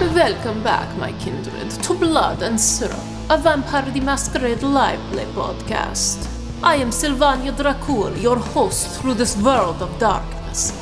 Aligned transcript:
Welcome 0.00 0.62
back, 0.62 0.96
my 0.96 1.12
kindred, 1.18 1.70
to 1.70 1.92
Blood 1.92 2.40
and 2.42 2.58
Syrup, 2.58 2.98
a 3.28 3.36
Vampire 3.36 3.90
the 3.90 4.00
Masquerade 4.00 4.62
live 4.62 4.98
play 5.12 5.26
podcast. 5.26 6.26
I 6.62 6.76
am 6.76 6.90
Sylvania 6.90 7.52
Dracul, 7.52 8.20
your 8.20 8.38
host 8.38 8.98
through 8.98 9.14
this 9.14 9.36
world 9.36 9.82
of 9.82 9.98
darkness. 9.98 10.72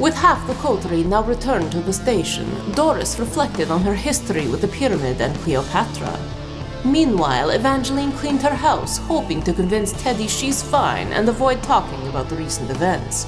With 0.00 0.14
half 0.14 0.44
the 0.46 0.54
coterie 0.54 1.04
now 1.04 1.22
returned 1.22 1.70
to 1.72 1.80
the 1.80 1.92
station, 1.92 2.48
Doris 2.72 3.18
reflected 3.18 3.70
on 3.70 3.82
her 3.82 3.94
history 3.94 4.48
with 4.48 4.62
the 4.62 4.68
pyramid 4.68 5.20
and 5.20 5.36
Cleopatra. 5.40 6.18
Meanwhile, 6.82 7.50
Evangeline 7.50 8.12
cleaned 8.12 8.40
her 8.40 8.54
house, 8.54 8.96
hoping 8.96 9.42
to 9.42 9.52
convince 9.52 9.92
Teddy 9.92 10.26
she's 10.26 10.62
fine 10.62 11.08
and 11.12 11.28
avoid 11.28 11.62
talking 11.62 12.08
about 12.08 12.30
the 12.30 12.36
recent 12.36 12.70
events. 12.70 13.26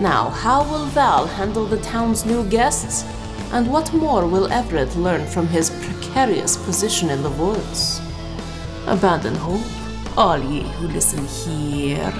Now, 0.00 0.30
how 0.30 0.62
will 0.62 0.86
Val 0.86 1.26
handle 1.26 1.66
the 1.66 1.82
town's 1.82 2.24
new 2.24 2.48
guests? 2.48 3.04
And 3.52 3.70
what 3.70 3.92
more 3.92 4.26
will 4.26 4.52
Everett 4.52 4.96
learn 4.96 5.26
from 5.26 5.46
his 5.46 5.70
precarious 5.70 6.56
position 6.56 7.10
in 7.10 7.22
the 7.22 7.30
woods? 7.30 8.00
Abandon 8.86 9.34
hope, 9.34 9.64
all 10.16 10.38
ye 10.38 10.62
who 10.62 10.88
listen 10.88 11.24
here. 11.26 12.12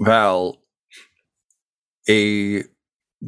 Val, 0.00 0.58
a 2.08 2.64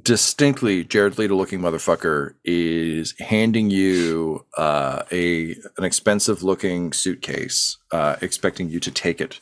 distinctly 0.03 0.84
Jared 0.84 1.19
Leto 1.19 1.34
looking 1.34 1.61
motherfucker 1.61 2.34
is 2.45 3.15
handing 3.19 3.70
you 3.70 4.45
uh, 4.59 5.03
a 5.11 5.56
an 5.78 5.84
expensive 5.84 6.43
looking 6.43 6.93
suitcase, 6.93 7.78
uh, 7.93 8.17
expecting 8.20 8.69
you 8.69 8.81
to 8.81 8.91
take 8.91 9.20
it. 9.20 9.41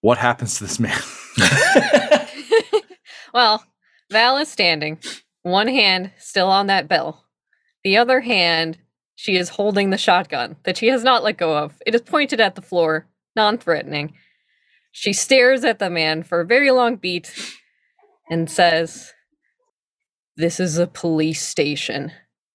What 0.00 0.18
happens 0.18 0.58
to 0.58 0.64
this 0.64 0.78
man? 0.78 0.98
well, 3.32 3.64
Val 4.10 4.36
is 4.38 4.48
standing, 4.48 4.98
one 5.42 5.68
hand 5.68 6.12
still 6.18 6.48
on 6.48 6.66
that 6.66 6.88
bell. 6.88 7.24
The 7.84 7.96
other 7.96 8.20
hand, 8.20 8.78
she 9.14 9.36
is 9.36 9.50
holding 9.50 9.90
the 9.90 9.98
shotgun 9.98 10.56
that 10.64 10.76
she 10.76 10.88
has 10.88 11.02
not 11.02 11.22
let 11.22 11.36
go 11.38 11.56
of. 11.56 11.80
It 11.86 11.94
is 11.94 12.02
pointed 12.02 12.40
at 12.40 12.54
the 12.54 12.62
floor, 12.62 13.06
non 13.34 13.58
threatening. 13.58 14.14
She 14.92 15.12
stares 15.12 15.64
at 15.64 15.78
the 15.78 15.90
man 15.90 16.22
for 16.22 16.40
a 16.40 16.46
very 16.46 16.70
long 16.70 16.96
beat 16.96 17.32
and 18.30 18.50
says, 18.50 19.12
This 20.36 20.60
is 20.60 20.78
a 20.78 20.86
police 20.86 21.46
station. 21.46 22.12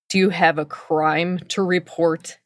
Do 0.10 0.18
you 0.18 0.30
have 0.30 0.58
a 0.58 0.66
crime 0.66 1.40
to 1.50 1.64
report? 1.64 2.38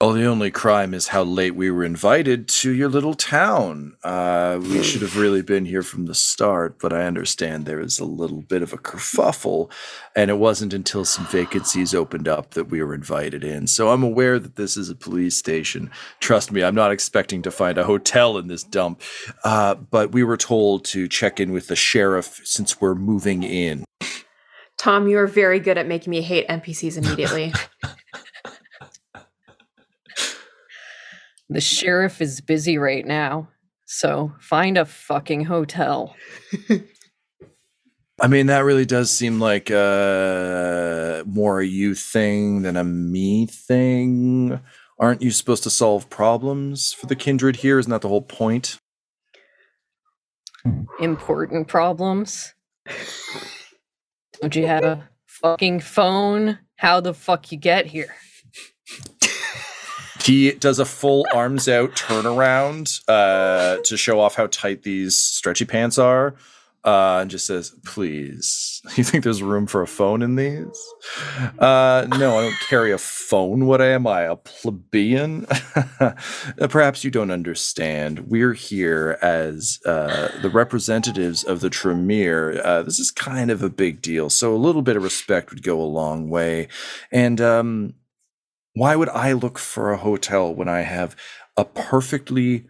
Oh, 0.00 0.12
the 0.12 0.26
only 0.26 0.50
crime 0.50 0.92
is 0.92 1.08
how 1.08 1.22
late 1.22 1.54
we 1.54 1.70
were 1.70 1.84
invited 1.84 2.48
to 2.48 2.72
your 2.72 2.88
little 2.88 3.14
town. 3.14 3.96
Uh, 4.02 4.58
we 4.60 4.82
should 4.82 5.02
have 5.02 5.16
really 5.16 5.40
been 5.40 5.64
here 5.64 5.84
from 5.84 6.06
the 6.06 6.16
start, 6.16 6.80
but 6.80 6.92
I 6.92 7.06
understand 7.06 7.64
there 7.64 7.80
is 7.80 8.00
a 8.00 8.04
little 8.04 8.42
bit 8.42 8.60
of 8.60 8.72
a 8.72 8.76
kerfuffle, 8.76 9.70
and 10.16 10.32
it 10.32 10.38
wasn't 10.38 10.74
until 10.74 11.04
some 11.04 11.26
vacancies 11.26 11.94
opened 11.94 12.26
up 12.26 12.50
that 12.50 12.70
we 12.70 12.82
were 12.82 12.92
invited 12.92 13.44
in. 13.44 13.68
So 13.68 13.90
I'm 13.90 14.02
aware 14.02 14.40
that 14.40 14.56
this 14.56 14.76
is 14.76 14.90
a 14.90 14.96
police 14.96 15.36
station. 15.36 15.92
Trust 16.18 16.50
me, 16.50 16.64
I'm 16.64 16.74
not 16.74 16.90
expecting 16.90 17.40
to 17.42 17.52
find 17.52 17.78
a 17.78 17.84
hotel 17.84 18.36
in 18.36 18.48
this 18.48 18.64
dump, 18.64 19.00
uh, 19.44 19.76
but 19.76 20.10
we 20.10 20.24
were 20.24 20.36
told 20.36 20.84
to 20.86 21.06
check 21.06 21.38
in 21.38 21.52
with 21.52 21.68
the 21.68 21.76
sheriff 21.76 22.40
since 22.42 22.80
we're 22.80 22.96
moving 22.96 23.44
in. 23.44 23.84
Tom, 24.76 25.06
you 25.06 25.18
are 25.18 25.28
very 25.28 25.60
good 25.60 25.78
at 25.78 25.86
making 25.86 26.10
me 26.10 26.20
hate 26.20 26.48
NPCs 26.48 26.98
immediately. 26.98 27.54
The 31.48 31.60
sheriff 31.60 32.20
is 32.22 32.40
busy 32.40 32.78
right 32.78 33.06
now, 33.06 33.48
so 33.84 34.32
find 34.40 34.78
a 34.78 34.84
fucking 34.84 35.44
hotel. 35.44 36.16
I 38.20 38.28
mean, 38.28 38.46
that 38.46 38.64
really 38.64 38.86
does 38.86 39.10
seem 39.10 39.40
like 39.40 39.70
uh, 39.70 41.24
more 41.26 41.60
a 41.60 41.66
you 41.66 41.94
thing 41.94 42.62
than 42.62 42.76
a 42.76 42.84
me 42.84 43.46
thing. 43.46 44.60
Aren't 44.98 45.22
you 45.22 45.32
supposed 45.32 45.64
to 45.64 45.70
solve 45.70 46.08
problems 46.08 46.92
for 46.92 47.06
the 47.06 47.16
kindred 47.16 47.56
here? 47.56 47.78
Isn't 47.78 47.90
that 47.90 48.02
the 48.02 48.08
whole 48.08 48.22
point? 48.22 48.78
Important 51.00 51.66
problems. 51.68 52.54
Don't 54.40 54.54
you 54.54 54.66
have 54.66 54.84
a 54.84 55.08
fucking 55.26 55.80
phone? 55.80 56.58
How 56.76 57.00
the 57.00 57.14
fuck 57.14 57.50
you 57.50 57.58
get 57.58 57.86
here? 57.86 58.14
He 60.24 60.52
does 60.52 60.78
a 60.78 60.84
full 60.84 61.26
arms 61.34 61.68
out 61.68 61.92
turnaround 61.92 63.00
uh, 63.08 63.82
to 63.84 63.96
show 63.96 64.20
off 64.20 64.34
how 64.34 64.46
tight 64.46 64.82
these 64.82 65.16
stretchy 65.16 65.64
pants 65.64 65.98
are. 65.98 66.34
Uh, 66.84 67.20
and 67.22 67.30
just 67.30 67.46
says, 67.46 67.70
"Please, 67.86 68.82
you 68.96 69.04
think 69.04 69.24
there's 69.24 69.42
room 69.42 69.66
for 69.66 69.80
a 69.80 69.86
phone 69.86 70.20
in 70.20 70.36
these?" 70.36 70.78
Uh, 71.58 72.06
no, 72.18 72.36
I 72.36 72.42
don't 72.42 72.60
carry 72.68 72.92
a 72.92 72.98
phone. 72.98 73.64
What 73.64 73.80
am 73.80 74.06
I, 74.06 74.22
a 74.22 74.36
plebeian? 74.36 75.46
Perhaps 76.68 77.02
you 77.02 77.10
don't 77.10 77.30
understand. 77.30 78.28
We're 78.28 78.52
here 78.52 79.18
as 79.22 79.80
uh, 79.86 80.28
the 80.42 80.50
representatives 80.50 81.42
of 81.42 81.60
the 81.60 81.70
Tremere. 81.70 82.60
Uh, 82.62 82.82
this 82.82 82.98
is 82.98 83.10
kind 83.10 83.50
of 83.50 83.62
a 83.62 83.70
big 83.70 84.02
deal, 84.02 84.28
so 84.28 84.54
a 84.54 84.58
little 84.58 84.82
bit 84.82 84.96
of 84.96 85.02
respect 85.02 85.48
would 85.52 85.62
go 85.62 85.80
a 85.80 85.84
long 85.84 86.28
way. 86.28 86.68
And 87.10 87.40
um, 87.40 87.94
why 88.74 88.96
would 88.96 89.08
I 89.08 89.32
look 89.32 89.58
for 89.58 89.92
a 89.92 89.96
hotel 89.96 90.54
when 90.54 90.68
I 90.68 90.80
have 90.80 91.16
a 91.56 91.64
perfectly 91.64 92.66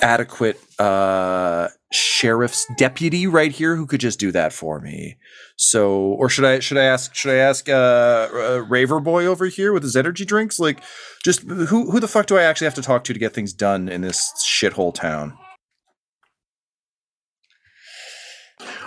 adequate 0.00 0.60
uh, 0.78 1.68
sheriff's 1.92 2.66
deputy 2.76 3.26
right 3.26 3.52
here 3.52 3.76
who 3.76 3.86
could 3.86 4.00
just 4.00 4.20
do 4.20 4.30
that 4.32 4.52
for 4.52 4.80
me? 4.80 5.16
So, 5.56 5.92
or 5.92 6.28
should 6.28 6.44
I 6.44 6.58
should 6.58 6.76
I 6.78 6.84
ask 6.84 7.14
should 7.14 7.32
I 7.32 7.36
ask 7.36 7.68
uh, 7.68 8.28
uh, 8.32 8.64
Raver 8.68 9.00
Boy 9.00 9.24
over 9.26 9.46
here 9.46 9.72
with 9.72 9.82
his 9.82 9.96
energy 9.96 10.24
drinks? 10.24 10.58
Like, 10.58 10.82
just 11.24 11.42
who 11.42 11.90
who 11.90 11.98
the 11.98 12.08
fuck 12.08 12.26
do 12.26 12.36
I 12.36 12.42
actually 12.42 12.66
have 12.66 12.74
to 12.74 12.82
talk 12.82 13.04
to 13.04 13.12
to 13.12 13.18
get 13.18 13.32
things 13.32 13.52
done 13.52 13.88
in 13.88 14.02
this 14.02 14.32
shithole 14.46 14.94
town? 14.94 15.38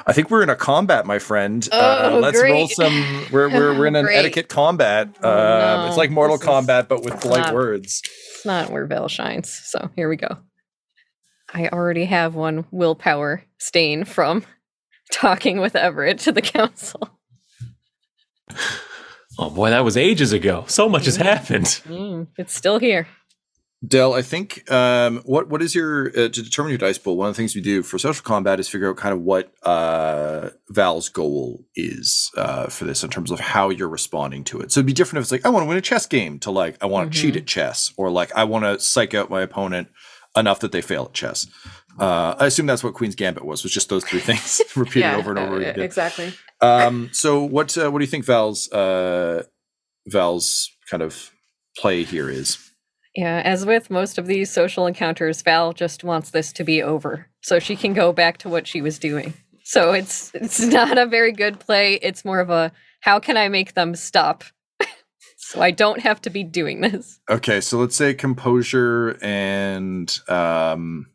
I 0.07 0.13
think 0.13 0.29
we're 0.29 0.43
in 0.43 0.49
a 0.49 0.55
combat, 0.55 1.05
my 1.05 1.17
friend. 1.19 1.67
uh, 1.71 2.11
Oh, 2.13 2.19
let's 2.19 2.41
roll 2.41 2.67
some. 2.67 2.93
We're 3.31 3.49
we're, 3.49 3.77
we're 3.77 3.87
in 3.87 3.95
an 3.95 4.07
etiquette 4.07 4.49
combat. 4.49 5.09
Oh, 5.23 5.29
um, 5.29 5.81
no. 5.81 5.87
It's 5.87 5.97
like 5.97 6.11
Mortal 6.11 6.37
This 6.37 6.45
Kombat, 6.47 6.87
but 6.87 7.03
with 7.03 7.19
polite 7.21 7.45
not- 7.45 7.53
words. 7.55 8.01
It's 8.35 8.45
not 8.45 8.69
where 8.69 8.85
Val 8.85 9.07
shines. 9.07 9.49
So 9.49 9.89
here 9.95 10.07
we 10.07 10.15
go. 10.17 10.37
I 11.53 11.69
already 11.69 12.05
have 12.05 12.35
one 12.35 12.65
willpower 12.71 13.43
stain 13.57 14.03
from 14.05 14.45
talking 15.11 15.59
with 15.59 15.75
Everett 15.75 16.19
to 16.19 16.31
the 16.31 16.41
council. 16.41 17.09
Oh 19.37 19.49
boy, 19.49 19.69
that 19.71 19.83
was 19.83 19.97
ages 19.97 20.31
ago. 20.33 20.65
So 20.67 20.87
much 20.87 21.05
has 21.05 21.15
happened. 21.17 21.65
Mm, 21.65 22.27
it's 22.37 22.53
still 22.55 22.79
here. 22.79 23.07
Dell, 23.85 24.13
I 24.13 24.21
think 24.21 24.69
um, 24.71 25.21
what 25.25 25.49
what 25.49 25.61
is 25.61 25.75
your 25.75 26.07
uh, 26.09 26.13
to 26.13 26.29
determine 26.29 26.69
your 26.71 26.77
dice 26.77 26.97
pool? 26.97 27.17
One 27.17 27.27
of 27.29 27.35
the 27.35 27.37
things 27.37 27.53
we 27.55 27.61
do 27.61 27.83
for 27.83 27.97
social 27.99 28.23
combat 28.23 28.59
is 28.59 28.69
figure 28.69 28.89
out 28.89 28.95
kind 28.97 29.13
of 29.13 29.21
what 29.21 29.51
uh, 29.63 30.49
Val's 30.69 31.09
goal 31.09 31.65
is 31.75 32.31
uh, 32.37 32.67
for 32.67 32.85
this 32.85 33.03
in 33.03 33.09
terms 33.09 33.31
of 33.31 33.39
how 33.41 33.69
you're 33.69 33.89
responding 33.89 34.43
to 34.45 34.61
it. 34.61 34.71
So 34.71 34.79
it'd 34.79 34.87
be 34.87 34.93
different 34.93 35.19
if 35.19 35.23
it's 35.25 35.31
like 35.31 35.45
I 35.45 35.49
want 35.49 35.63
to 35.63 35.67
win 35.67 35.77
a 35.77 35.81
chess 35.81 36.05
game 36.05 36.39
to 36.39 36.51
like 36.51 36.77
I 36.81 36.85
want 36.85 37.11
to 37.11 37.19
cheat 37.19 37.33
Mhm. 37.33 37.37
at 37.39 37.47
chess 37.47 37.91
or 37.97 38.09
like 38.09 38.31
I 38.35 38.45
want 38.45 38.63
to 38.65 38.79
psych 38.79 39.13
out 39.13 39.29
my 39.29 39.41
opponent 39.41 39.89
enough 40.37 40.59
that 40.61 40.71
they 40.71 40.81
fail 40.81 41.05
at 41.05 41.13
chess. 41.13 41.45
Uh, 41.99 42.35
I 42.39 42.45
assume 42.47 42.65
that's 42.65 42.83
what 42.83 42.93
Queen's 42.93 43.15
Gambit 43.15 43.45
was. 43.45 43.63
Was 43.63 43.71
just 43.73 43.89
those 43.89 44.03
three 44.03 44.19
things 44.19 44.61
repeated 44.75 45.13
over 45.13 45.31
and 45.31 45.39
over 45.39 45.55
uh, 45.55 45.59
again. 45.59 45.81
Exactly. 45.81 46.33
Um, 46.61 47.09
so 47.13 47.43
what 47.43 47.77
uh, 47.77 47.91
what 47.91 47.99
do 47.99 48.05
you 48.05 48.11
think 48.11 48.25
Val's 48.25 48.71
uh, 48.71 49.43
Val's 50.07 50.69
kind 50.89 51.03
of 51.03 51.31
play 51.77 52.03
here 52.03 52.29
is? 52.29 52.64
Yeah, 53.15 53.41
as 53.45 53.65
with 53.65 53.89
most 53.89 54.17
of 54.17 54.27
these 54.27 54.51
social 54.51 54.87
encounters, 54.87 55.41
Val 55.41 55.71
just 55.71 56.03
wants 56.03 56.31
this 56.31 56.51
to 56.53 56.65
be 56.65 56.83
over 56.83 57.27
so 57.41 57.59
she 57.59 57.77
can 57.77 57.93
go 57.93 58.11
back 58.11 58.37
to 58.39 58.49
what 58.49 58.67
she 58.67 58.81
was 58.81 58.99
doing. 58.99 59.33
So 59.63 59.93
it's 59.93 60.31
it's 60.35 60.59
not 60.59 60.97
a 60.97 61.05
very 61.05 61.31
good 61.31 61.59
play. 61.59 61.95
It's 61.95 62.25
more 62.25 62.39
of 62.39 62.49
a 62.49 62.71
how 62.99 63.19
can 63.19 63.37
I 63.37 63.47
make 63.47 63.73
them 63.73 63.95
stop? 63.95 64.43
so 65.37 65.61
I 65.61 65.71
don't 65.71 66.01
have 66.01 66.21
to 66.21 66.29
be 66.29 66.43
doing 66.43 66.81
this. 66.81 67.19
Okay, 67.29 67.61
so 67.61 67.79
let's 67.79 67.95
say 67.95 68.13
composure 68.13 69.17
and 69.21 70.19
um, 70.27 71.07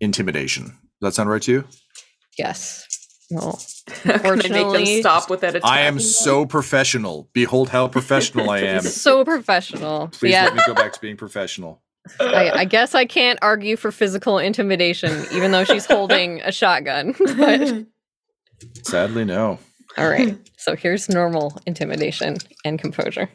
intimidation. 0.00 0.64
Does 0.64 0.74
that 1.00 1.14
sound 1.14 1.30
right 1.30 1.42
to 1.42 1.52
you? 1.52 1.64
Yes. 2.36 2.86
Well, 3.30 3.60
Can 3.86 4.10
I 4.10 4.14
make 4.14 4.22
them 4.22 4.32
Unfortunately- 4.32 5.00
stop 5.00 5.30
with 5.30 5.40
that? 5.40 5.64
I 5.64 5.80
am 5.82 5.98
so 5.98 6.46
professional. 6.46 7.28
Behold 7.32 7.68
how 7.70 7.88
professional 7.88 8.50
I 8.50 8.58
am. 8.60 8.82
so 8.82 9.24
professional. 9.24 10.08
Please 10.08 10.32
yeah, 10.32 10.44
let 10.44 10.54
me 10.54 10.62
go 10.66 10.74
back 10.74 10.92
to 10.92 11.00
being 11.00 11.16
professional. 11.16 11.82
I, 12.20 12.50
I 12.50 12.64
guess 12.66 12.94
I 12.94 13.04
can't 13.04 13.38
argue 13.42 13.76
for 13.76 13.90
physical 13.90 14.38
intimidation, 14.38 15.24
even 15.32 15.50
though 15.50 15.64
she's 15.64 15.86
holding 15.86 16.40
a 16.42 16.52
shotgun. 16.52 17.16
but? 17.36 17.84
Sadly, 18.84 19.24
no. 19.24 19.58
all 19.98 20.08
right, 20.08 20.38
so 20.56 20.76
here's 20.76 21.08
normal 21.08 21.58
intimidation 21.66 22.36
and 22.64 22.78
composure. 22.78 23.28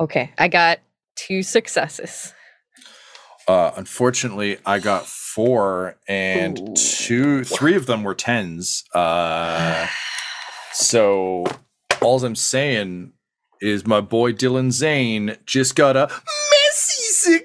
Okay, 0.00 0.30
I 0.38 0.46
got 0.46 0.78
two 1.16 1.42
successes. 1.42 2.32
Uh, 3.48 3.72
unfortunately, 3.76 4.58
I 4.66 4.78
got 4.78 5.06
four, 5.06 5.96
and 6.06 6.58
Ooh. 6.60 6.74
two, 6.74 7.44
three 7.44 7.74
of 7.74 7.86
them 7.86 8.02
were 8.02 8.14
tens. 8.14 8.84
Uh, 8.94 9.86
so 10.72 11.44
all 12.02 12.22
I'm 12.22 12.36
saying 12.36 13.12
is 13.60 13.86
my 13.86 14.02
boy 14.02 14.32
Dylan 14.32 14.70
Zane 14.70 15.36
just 15.46 15.74
got 15.74 15.96
a 15.96 16.08
messy 16.08 17.40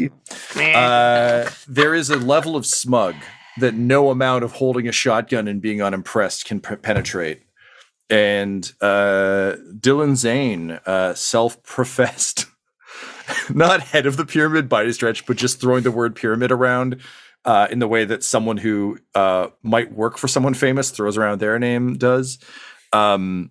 successy. 0.00 0.10
Uh, 0.56 1.48
there 1.68 1.94
is 1.94 2.10
a 2.10 2.16
level 2.16 2.56
of 2.56 2.66
smug 2.66 3.14
that 3.58 3.74
no 3.74 4.10
amount 4.10 4.42
of 4.44 4.52
holding 4.52 4.88
a 4.88 4.92
shotgun 4.92 5.48
and 5.48 5.62
being 5.62 5.80
unimpressed 5.80 6.44
can 6.44 6.60
p- 6.60 6.76
penetrate. 6.76 7.42
And 8.10 8.70
uh, 8.80 9.56
Dylan 9.78 10.16
Zane, 10.16 10.72
uh, 10.86 11.14
self-professed, 11.14 12.46
not 13.54 13.80
head 13.80 14.06
of 14.06 14.16
the 14.16 14.26
pyramid 14.26 14.68
by 14.68 14.82
any 14.82 14.92
stretch, 14.92 15.26
but 15.26 15.36
just 15.36 15.60
throwing 15.60 15.82
the 15.82 15.90
word 15.90 16.14
pyramid 16.14 16.52
around 16.52 17.00
uh, 17.44 17.68
in 17.70 17.78
the 17.78 17.88
way 17.88 18.04
that 18.04 18.24
someone 18.24 18.56
who 18.56 18.98
uh, 19.14 19.48
might 19.62 19.92
work 19.92 20.18
for 20.18 20.28
someone 20.28 20.54
famous 20.54 20.90
throws 20.90 21.16
around 21.16 21.38
their 21.38 21.58
name 21.58 21.96
does. 21.96 22.38
Um, 22.92 23.50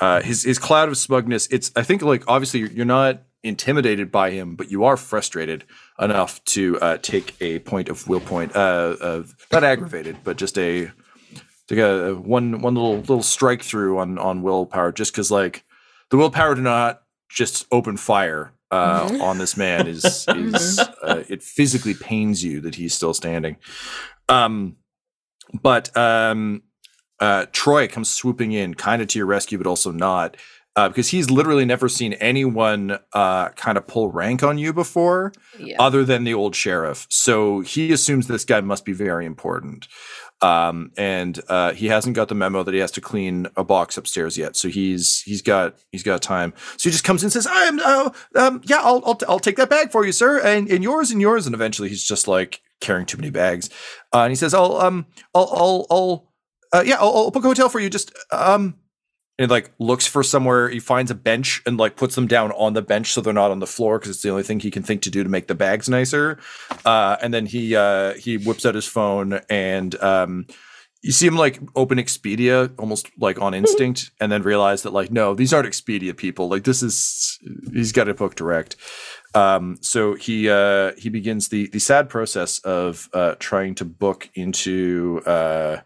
uh, 0.00 0.20
his 0.22 0.42
his 0.42 0.58
cloud 0.58 0.88
of 0.88 0.96
smugness. 0.96 1.46
It's 1.48 1.70
I 1.76 1.82
think 1.82 2.02
like 2.02 2.24
obviously 2.26 2.60
you're, 2.60 2.70
you're 2.70 2.84
not 2.84 3.22
intimidated 3.42 4.10
by 4.10 4.30
him, 4.30 4.56
but 4.56 4.70
you 4.70 4.84
are 4.84 4.96
frustrated 4.96 5.64
enough 6.00 6.42
to 6.44 6.80
uh, 6.80 6.98
take 6.98 7.40
a 7.40 7.60
point 7.60 7.88
of 7.88 8.08
will 8.08 8.20
point, 8.20 8.56
uh, 8.56 8.96
of 9.00 9.36
not 9.52 9.62
aggravated, 9.62 10.16
but 10.24 10.36
just 10.36 10.58
a 10.58 10.90
take 11.68 11.78
a 11.78 12.14
one 12.14 12.60
one 12.60 12.74
little 12.74 12.96
little 12.96 13.22
strike 13.22 13.62
through 13.62 13.98
on 13.98 14.18
on 14.18 14.42
willpower, 14.42 14.90
just 14.90 15.12
because 15.12 15.30
like 15.30 15.64
the 16.10 16.16
willpower 16.16 16.54
to 16.54 16.60
not 16.60 17.02
just 17.28 17.66
open 17.70 17.96
fire 17.96 18.53
uh, 18.70 19.08
Mhm. 19.08 19.20
on 19.20 19.38
this 19.38 19.56
man 19.56 19.86
is 19.86 20.26
is 20.34 20.78
uh, 21.02 21.22
it 21.28 21.42
physically 21.42 21.94
pains 21.94 22.42
you 22.44 22.60
that 22.60 22.74
he's 22.76 22.94
still 22.94 23.14
standing. 23.14 23.56
Um, 24.28 24.76
but 25.62 25.94
um, 25.96 26.62
uh, 27.20 27.46
Troy 27.52 27.86
comes 27.88 28.08
swooping 28.08 28.52
in, 28.52 28.74
kind 28.74 29.00
of 29.02 29.08
to 29.08 29.18
your 29.18 29.26
rescue, 29.26 29.58
but 29.58 29.66
also 29.66 29.92
not, 29.92 30.36
uh, 30.76 30.88
because 30.88 31.08
he's 31.10 31.30
literally 31.30 31.64
never 31.64 31.88
seen 31.88 32.14
anyone 32.14 32.98
uh, 33.12 33.50
kind 33.50 33.78
of 33.78 33.86
pull 33.86 34.10
rank 34.10 34.42
on 34.42 34.58
you 34.58 34.72
before, 34.72 35.32
Yeah. 35.58 35.76
other 35.78 36.04
than 36.04 36.24
the 36.24 36.34
old 36.34 36.56
sheriff. 36.56 37.06
So 37.10 37.60
he 37.60 37.92
assumes 37.92 38.26
this 38.26 38.44
guy 38.44 38.60
must 38.62 38.84
be 38.84 38.92
very 38.92 39.26
important. 39.26 39.86
Um, 40.40 40.90
and 40.96 41.40
uh, 41.48 41.72
he 41.72 41.86
hasn't 41.86 42.16
got 42.16 42.28
the 42.28 42.34
memo 42.34 42.62
that 42.62 42.74
he 42.74 42.80
has 42.80 42.90
to 42.92 43.00
clean 43.00 43.46
a 43.56 43.64
box 43.64 43.96
upstairs 43.96 44.36
yet. 44.36 44.56
So 44.56 44.68
he's 44.68 45.22
he's 45.22 45.40
got 45.42 45.76
he's 45.90 46.02
got 46.02 46.22
time. 46.22 46.52
So 46.76 46.88
he 46.88 46.92
just 46.92 47.04
comes 47.04 47.22
in 47.22 47.26
and 47.26 47.32
says, 47.32 47.46
"I'm 47.50 47.78
uh, 47.80 48.10
um, 48.36 48.60
yeah, 48.64 48.80
I'll, 48.82 49.02
I'll 49.06 49.18
I'll 49.28 49.38
take 49.38 49.56
that 49.56 49.70
bag 49.70 49.90
for 49.90 50.04
you, 50.04 50.12
sir, 50.12 50.40
and 50.40 50.68
and 50.70 50.82
yours 50.82 51.10
and 51.10 51.20
yours." 51.20 51.46
And 51.46 51.54
eventually, 51.54 51.88
he's 51.88 52.04
just 52.04 52.28
like 52.28 52.60
carrying 52.80 53.06
too 53.06 53.16
many 53.16 53.30
bags. 53.30 53.70
Uh, 54.12 54.22
and 54.22 54.30
he 54.30 54.36
says, 54.36 54.52
"I'll 54.52 54.76
um 54.76 55.06
I'll 55.34 55.48
I'll 55.52 55.86
I'll 55.90 56.32
uh, 56.72 56.82
yeah 56.84 56.96
I'll, 56.96 57.16
I'll 57.16 57.30
book 57.30 57.44
a 57.44 57.48
hotel 57.48 57.68
for 57.68 57.80
you. 57.80 57.88
Just 57.88 58.12
um." 58.30 58.76
And 59.36 59.50
like 59.50 59.72
looks 59.80 60.06
for 60.06 60.22
somewhere. 60.22 60.68
He 60.68 60.78
finds 60.78 61.10
a 61.10 61.14
bench 61.14 61.60
and 61.66 61.76
like 61.76 61.96
puts 61.96 62.14
them 62.14 62.28
down 62.28 62.52
on 62.52 62.74
the 62.74 62.82
bench 62.82 63.12
so 63.12 63.20
they're 63.20 63.32
not 63.32 63.50
on 63.50 63.58
the 63.58 63.66
floor 63.66 63.98
because 63.98 64.12
it's 64.12 64.22
the 64.22 64.30
only 64.30 64.44
thing 64.44 64.60
he 64.60 64.70
can 64.70 64.84
think 64.84 65.02
to 65.02 65.10
do 65.10 65.24
to 65.24 65.28
make 65.28 65.48
the 65.48 65.56
bags 65.56 65.88
nicer. 65.88 66.38
Uh, 66.84 67.16
and 67.20 67.34
then 67.34 67.46
he 67.46 67.74
uh, 67.74 68.14
he 68.14 68.36
whips 68.36 68.64
out 68.64 68.76
his 68.76 68.86
phone 68.86 69.40
and 69.50 70.00
um, 70.00 70.46
you 71.04 71.12
see 71.12 71.26
him 71.26 71.36
like 71.36 71.60
open 71.76 71.98
Expedia 71.98 72.72
almost 72.78 73.10
like 73.18 73.38
on 73.38 73.52
instinct, 73.52 74.10
and 74.20 74.32
then 74.32 74.42
realize 74.42 74.82
that 74.82 74.94
like 74.94 75.12
no, 75.12 75.34
these 75.34 75.52
aren't 75.52 75.68
Expedia 75.68 76.16
people. 76.16 76.48
Like 76.48 76.64
this 76.64 76.82
is 76.82 77.38
he's 77.72 77.92
got 77.92 78.08
a 78.08 78.14
book 78.14 78.34
direct. 78.34 78.76
Um, 79.34 79.76
so 79.82 80.14
he 80.14 80.48
uh, 80.48 80.92
he 80.96 81.10
begins 81.10 81.50
the 81.50 81.68
the 81.68 81.78
sad 81.78 82.08
process 82.08 82.58
of 82.60 83.10
uh, 83.12 83.34
trying 83.38 83.74
to 83.76 83.84
book 83.84 84.30
into 84.34 85.20
uh, 85.26 85.80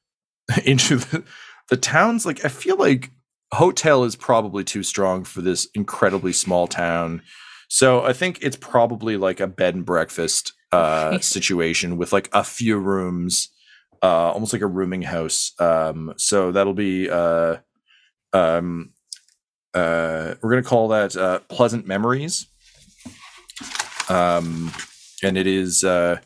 into 0.64 0.96
the, 0.96 1.24
the 1.70 1.76
towns. 1.76 2.26
Like 2.26 2.44
I 2.44 2.48
feel 2.48 2.76
like 2.76 3.10
hotel 3.52 4.04
is 4.04 4.16
probably 4.16 4.62
too 4.62 4.82
strong 4.82 5.24
for 5.24 5.40
this 5.40 5.66
incredibly 5.74 6.32
small 6.32 6.66
town. 6.66 7.22
So 7.68 8.02
I 8.02 8.12
think 8.12 8.38
it's 8.42 8.56
probably 8.56 9.16
like 9.16 9.40
a 9.40 9.46
bed 9.46 9.74
and 9.74 9.86
breakfast 9.86 10.52
uh, 10.72 11.18
situation 11.20 11.96
with 11.96 12.12
like 12.12 12.28
a 12.32 12.44
few 12.44 12.78
rooms, 12.78 13.48
uh, 14.02 14.32
almost 14.32 14.52
like 14.52 14.62
a 14.62 14.66
rooming 14.66 15.02
house. 15.02 15.52
Um, 15.58 16.12
so 16.16 16.52
that'll 16.52 16.74
be 16.74 17.08
uh, 17.08 17.56
um, 18.32 18.92
uh, 19.72 20.34
we're 20.42 20.50
gonna 20.50 20.62
call 20.62 20.88
that 20.88 21.16
uh, 21.16 21.38
pleasant 21.48 21.86
memories. 21.86 22.46
Um, 24.08 24.72
and 25.22 25.36
it 25.38 25.46
is 25.46 25.84
uh, 25.84 26.18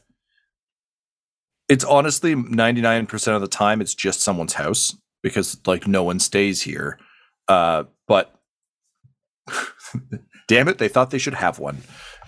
it's 1.68 1.84
honestly 1.84 2.34
99% 2.34 3.34
of 3.34 3.40
the 3.42 3.48
time 3.48 3.82
it's 3.82 3.94
just 3.94 4.20
someone's 4.20 4.54
house 4.54 4.94
because 5.24 5.58
like 5.66 5.88
no 5.88 6.04
one 6.04 6.20
stays 6.20 6.62
here. 6.62 6.98
Uh, 7.48 7.84
but 8.06 8.38
damn 10.48 10.68
it, 10.68 10.78
they 10.78 10.86
thought 10.86 11.10
they 11.10 11.18
should 11.18 11.34
have 11.34 11.58
one. 11.58 11.78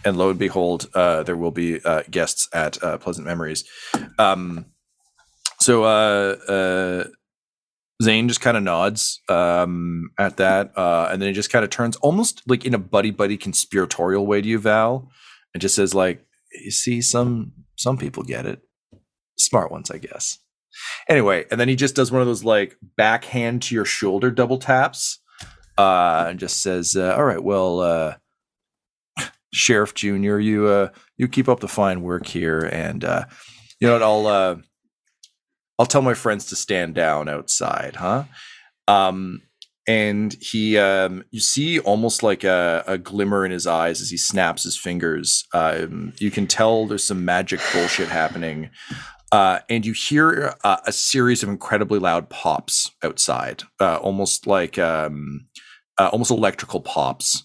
And 0.05 0.17
lo 0.17 0.31
and 0.31 0.39
behold, 0.39 0.89
uh, 0.95 1.23
there 1.23 1.37
will 1.37 1.51
be 1.51 1.81
uh, 1.85 2.03
guests 2.11 2.49
at 2.55 2.83
uh, 2.83 2.97
Pleasant 2.99 3.27
Memories. 3.27 3.65
Um, 4.19 4.67
so 5.61 5.85
uh, 5.85 6.37
uh, 6.49 7.05
Zane 8.03 8.29
just 8.29 8.41
kind 8.41 8.57
of 8.57 8.63
nods 8.63 9.21
um, 9.29 10.11
at 10.19 10.39
that, 10.39 10.73
and 10.77 11.21
then 11.21 11.29
he 11.29 11.35
just 11.35 11.53
kind 11.53 11.65
of 11.65 11.71
turns 11.71 11.97
almost 11.97 12.43
like 12.49 12.65
in 12.65 12.75
a 12.75 12.79
buddy 12.79 13.11
buddy 13.11 13.37
conspiratorial 13.37 14.27
way 14.27 14.41
to 14.41 14.49
you, 14.49 14.59
Val, 14.59 15.11
and 15.53 15.61
just 15.61 15.75
says 15.75 15.95
like, 15.95 16.25
"You 16.53 16.71
see, 16.71 17.03
some 17.03 17.53
some 17.77 17.97
people 17.97 18.23
get 18.23 18.47
it, 18.47 18.61
smart 19.39 19.73
ones, 19.73 19.91
I 19.91 19.99
guess." 19.99 20.39
Anyway, 21.09 21.45
and 21.51 21.61
then 21.61 21.69
he 21.69 21.77
just 21.77 21.95
does 21.95 22.11
one 22.13 22.21
of 22.21 22.27
those 22.27 22.45
like 22.45 22.77
backhand 22.97 23.63
to 23.63 23.75
your 23.75 23.85
shoulder 23.85 24.31
double 24.31 24.59
taps, 24.59 25.21
uh, 25.79 26.27
and 26.29 26.39
just 26.39 26.63
says, 26.63 26.97
uh, 26.97 27.15
"All 27.17 27.25
right, 27.25 27.43
well." 27.43 27.81
Uh, 27.81 28.15
Sheriff 29.53 29.95
Junior, 29.95 30.39
you 30.39 30.67
uh 30.67 30.89
you 31.17 31.29
keep 31.29 31.49
up 31.49 31.61
the 31.61 31.69
fine 31.69 32.03
work 32.03 32.27
here, 32.27 32.61
and 32.61 33.05
uh 33.05 33.25
you 33.81 33.89
know 33.89 33.95
what? 33.95 34.03
I'll 34.03 34.27
uh 34.27 34.57
I'll 35.79 35.87
tell 35.87 36.03
my 36.03 36.15
friends 36.15 36.47
to 36.47 36.57
stand 36.57 36.95
down 36.95 37.29
outside, 37.29 37.97
huh? 37.97 38.25
Um 38.87 39.41
and 39.89 40.37
he 40.41 40.77
um 40.79 41.25
you 41.31 41.41
see 41.41 41.79
almost 41.79 42.23
like 42.23 42.45
a, 42.45 42.85
a 42.87 42.99
glimmer 42.99 43.47
in 43.47 43.53
his 43.53 43.67
eyes 43.67 44.01
as 44.03 44.11
he 44.11 44.19
snaps 44.19 44.65
his 44.65 44.79
fingers. 44.79 45.45
Um 45.55 46.13
you 46.19 46.31
can 46.31 46.47
tell 46.47 46.87
there's 46.87 47.05
some 47.05 47.25
magic 47.25 47.61
bullshit 47.73 48.09
happening. 48.09 48.71
Uh, 49.37 49.61
and 49.69 49.85
you 49.85 49.93
hear 49.93 50.55
uh, 50.65 50.79
a 50.87 50.93
series 50.93 51.43
of 51.43 51.51
incredibly 51.51 51.99
loud 51.99 52.31
pops 52.31 52.93
outside, 53.03 53.63
uh, 53.81 53.97
almost 53.97 54.47
like 54.47 54.79
um, 54.79 55.47
uh, 55.99 56.09
almost 56.11 56.31
electrical 56.31 56.81
pops 56.81 57.45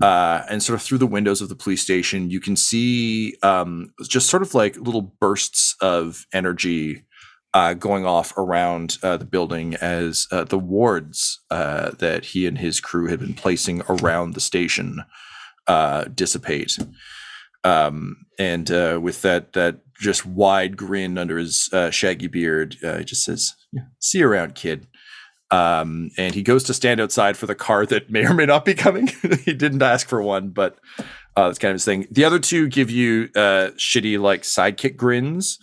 uh, 0.00 0.42
and 0.50 0.64
sort 0.64 0.74
of 0.74 0.82
through 0.82 0.98
the 0.98 1.06
windows 1.06 1.40
of 1.40 1.48
the 1.48 1.54
police 1.54 1.80
station, 1.80 2.28
you 2.28 2.40
can 2.40 2.56
see 2.56 3.36
um, 3.44 3.94
just 4.08 4.28
sort 4.28 4.42
of 4.42 4.52
like 4.52 4.74
little 4.78 5.14
bursts 5.20 5.76
of 5.80 6.26
energy 6.32 7.04
going 7.78 8.04
off 8.04 8.36
around 8.36 8.98
the 9.02 9.28
building 9.30 9.76
as 9.76 10.26
the 10.30 10.58
wards 10.58 11.38
that 11.50 12.24
he 12.24 12.48
and 12.48 12.58
his 12.58 12.80
crew 12.80 13.06
had 13.06 13.20
been 13.20 13.34
placing 13.34 13.80
around 13.88 14.34
the 14.34 14.40
station 14.40 15.04
dissipate. 16.16 16.78
Um, 17.62 18.26
and 18.40 18.68
with 19.00 19.22
that 19.22 19.52
that 19.52 19.78
just 20.02 20.26
wide 20.26 20.76
grin 20.76 21.16
under 21.16 21.38
his 21.38 21.68
uh, 21.72 21.90
shaggy 21.90 22.26
beard, 22.28 22.76
uh, 22.84 22.98
he 22.98 23.04
just 23.04 23.24
says, 23.24 23.54
"Yeah, 23.72 23.82
"See 23.98 24.18
you 24.18 24.28
around, 24.28 24.54
kid." 24.54 24.86
Um, 25.50 26.10
and 26.16 26.34
he 26.34 26.42
goes 26.42 26.64
to 26.64 26.74
stand 26.74 26.98
outside 26.98 27.36
for 27.36 27.46
the 27.46 27.54
car 27.54 27.84
that 27.86 28.10
may 28.10 28.24
or 28.26 28.32
may 28.32 28.46
not 28.46 28.64
be 28.64 28.74
coming. 28.74 29.06
he 29.44 29.52
didn't 29.52 29.82
ask 29.82 30.08
for 30.08 30.22
one, 30.22 30.48
but 30.48 30.78
uh, 31.36 31.46
that's 31.46 31.58
kind 31.58 31.70
of 31.70 31.74
his 31.74 31.84
thing. 31.84 32.06
The 32.10 32.24
other 32.24 32.38
two 32.38 32.68
give 32.68 32.90
you 32.90 33.28
uh, 33.36 33.70
shitty 33.76 34.18
like 34.18 34.42
sidekick 34.42 34.96
grins. 34.96 35.58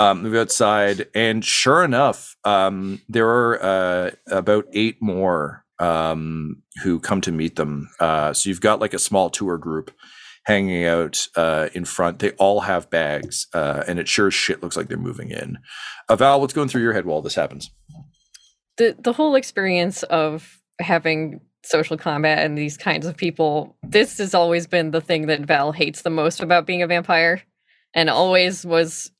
Um, 0.00 0.22
move 0.22 0.34
outside, 0.34 1.08
and 1.14 1.44
sure 1.44 1.84
enough, 1.84 2.34
um, 2.44 3.00
there 3.08 3.28
are 3.28 3.62
uh, 3.62 4.10
about 4.30 4.66
eight 4.72 4.96
more 5.00 5.64
um, 5.78 6.62
who 6.82 6.98
come 6.98 7.20
to 7.22 7.32
meet 7.32 7.56
them. 7.56 7.90
Uh, 8.00 8.32
so 8.32 8.48
you've 8.48 8.60
got 8.60 8.80
like 8.80 8.94
a 8.94 8.98
small 8.98 9.30
tour 9.30 9.58
group 9.58 9.90
hanging 10.46 10.84
out 10.84 11.26
uh, 11.36 11.68
in 11.74 11.84
front. 11.84 12.18
They 12.20 12.30
all 12.32 12.60
have 12.60 12.90
bags, 12.90 13.46
uh, 13.52 13.84
and 13.86 13.98
it 13.98 14.08
sure 14.08 14.28
as 14.28 14.34
shit 14.34 14.62
looks 14.62 14.76
like 14.76 14.88
they're 14.88 14.96
moving 14.96 15.30
in. 15.30 15.58
Uh, 16.08 16.16
Val, 16.16 16.40
what's 16.40 16.54
going 16.54 16.68
through 16.68 16.82
your 16.82 16.92
head 16.92 17.04
while 17.04 17.22
this 17.22 17.34
happens? 17.34 17.70
the 18.76 18.96
the 18.98 19.12
whole 19.12 19.34
experience 19.34 20.02
of 20.04 20.60
having 20.80 21.40
social 21.62 21.96
combat 21.96 22.44
and 22.44 22.56
these 22.56 22.76
kinds 22.76 23.06
of 23.06 23.16
people 23.16 23.76
this 23.82 24.18
has 24.18 24.34
always 24.34 24.66
been 24.66 24.92
the 24.92 25.00
thing 25.00 25.26
that 25.26 25.40
val 25.40 25.72
hates 25.72 26.02
the 26.02 26.10
most 26.10 26.40
about 26.40 26.66
being 26.66 26.82
a 26.82 26.86
vampire 26.86 27.42
and 27.94 28.08
always 28.08 28.64
was 28.64 29.10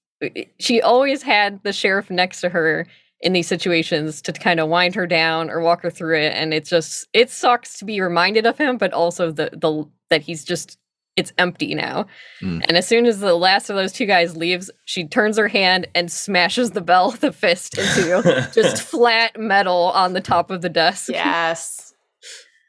she 0.60 0.80
always 0.80 1.22
had 1.22 1.60
the 1.64 1.72
sheriff 1.72 2.08
next 2.08 2.40
to 2.40 2.48
her 2.48 2.86
in 3.20 3.32
these 3.32 3.48
situations 3.48 4.22
to 4.22 4.32
kind 4.32 4.60
of 4.60 4.68
wind 4.68 4.94
her 4.94 5.06
down 5.06 5.50
or 5.50 5.60
walk 5.60 5.82
her 5.82 5.90
through 5.90 6.18
it 6.18 6.32
and 6.34 6.54
it 6.54 6.64
just 6.64 7.08
it 7.12 7.30
sucks 7.30 7.78
to 7.78 7.84
be 7.84 8.00
reminded 8.00 8.46
of 8.46 8.56
him 8.56 8.76
but 8.78 8.92
also 8.92 9.32
the 9.32 9.50
the 9.52 9.84
that 10.08 10.22
he's 10.22 10.44
just 10.44 10.78
it's 11.16 11.32
empty 11.38 11.74
now 11.74 12.06
Mm. 12.42 12.62
and 12.68 12.76
as 12.76 12.86
soon 12.86 13.06
as 13.06 13.20
the 13.20 13.34
last 13.34 13.70
of 13.70 13.76
those 13.76 13.92
two 13.92 14.04
guys 14.06 14.36
leaves 14.36 14.70
she 14.84 15.06
turns 15.08 15.38
her 15.38 15.48
hand 15.48 15.86
and 15.94 16.12
smashes 16.12 16.72
the 16.72 16.80
bell 16.82 17.10
with 17.12 17.24
a 17.24 17.32
fist 17.32 17.78
into 17.78 18.48
just 18.54 18.82
flat 18.82 19.38
metal 19.40 19.90
on 19.94 20.12
the 20.12 20.20
top 20.20 20.50
of 20.50 20.60
the 20.62 20.68
desk 20.68 21.08
Yes. 21.08 21.94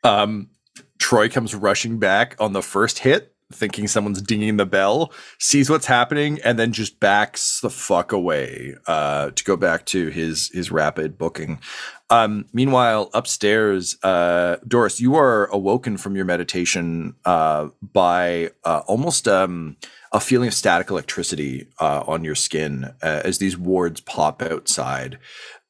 Um, 0.04 0.50
Troy 1.00 1.28
comes 1.30 1.54
rushing 1.54 2.00
back 2.00 2.36
on 2.40 2.54
the 2.54 2.62
first 2.62 3.00
hit, 3.00 3.34
thinking 3.52 3.88
someone's 3.88 4.22
dinging 4.22 4.58
the 4.58 4.66
bell, 4.66 5.12
sees 5.40 5.70
what's 5.70 5.86
happening, 5.86 6.40
and 6.44 6.60
then 6.60 6.74
just 6.74 7.00
backs 7.00 7.62
the 7.62 7.70
fuck 7.70 8.12
away 8.12 8.76
uh, 8.88 9.32
to 9.32 9.44
go 9.44 9.56
back 9.56 9.86
to 9.86 10.10
his 10.10 10.50
his 10.54 10.72
rapid 10.72 11.18
booking. 11.18 11.60
Um, 12.10 12.46
meanwhile, 12.54 13.10
upstairs, 13.14 13.98
uh, 14.04 14.58
Doris, 14.68 15.00
you 15.00 15.16
are 15.16 15.48
awoken 15.48 15.98
from 15.98 16.16
your 16.16 16.26
meditation 16.26 17.16
uh, 17.26 17.70
by 17.82 18.52
uh, 18.64 18.82
almost 18.88 19.28
um, 19.28 19.78
a 20.12 20.20
feeling 20.20 20.48
of 20.48 20.54
static 20.54 20.90
electricity 20.90 21.68
uh, 21.80 22.04
on 22.08 22.24
your 22.24 22.36
skin 22.36 22.94
uh, 23.02 23.22
as 23.24 23.40
these 23.40 23.58
wards 23.58 24.02
pop 24.02 24.42
outside. 24.42 25.20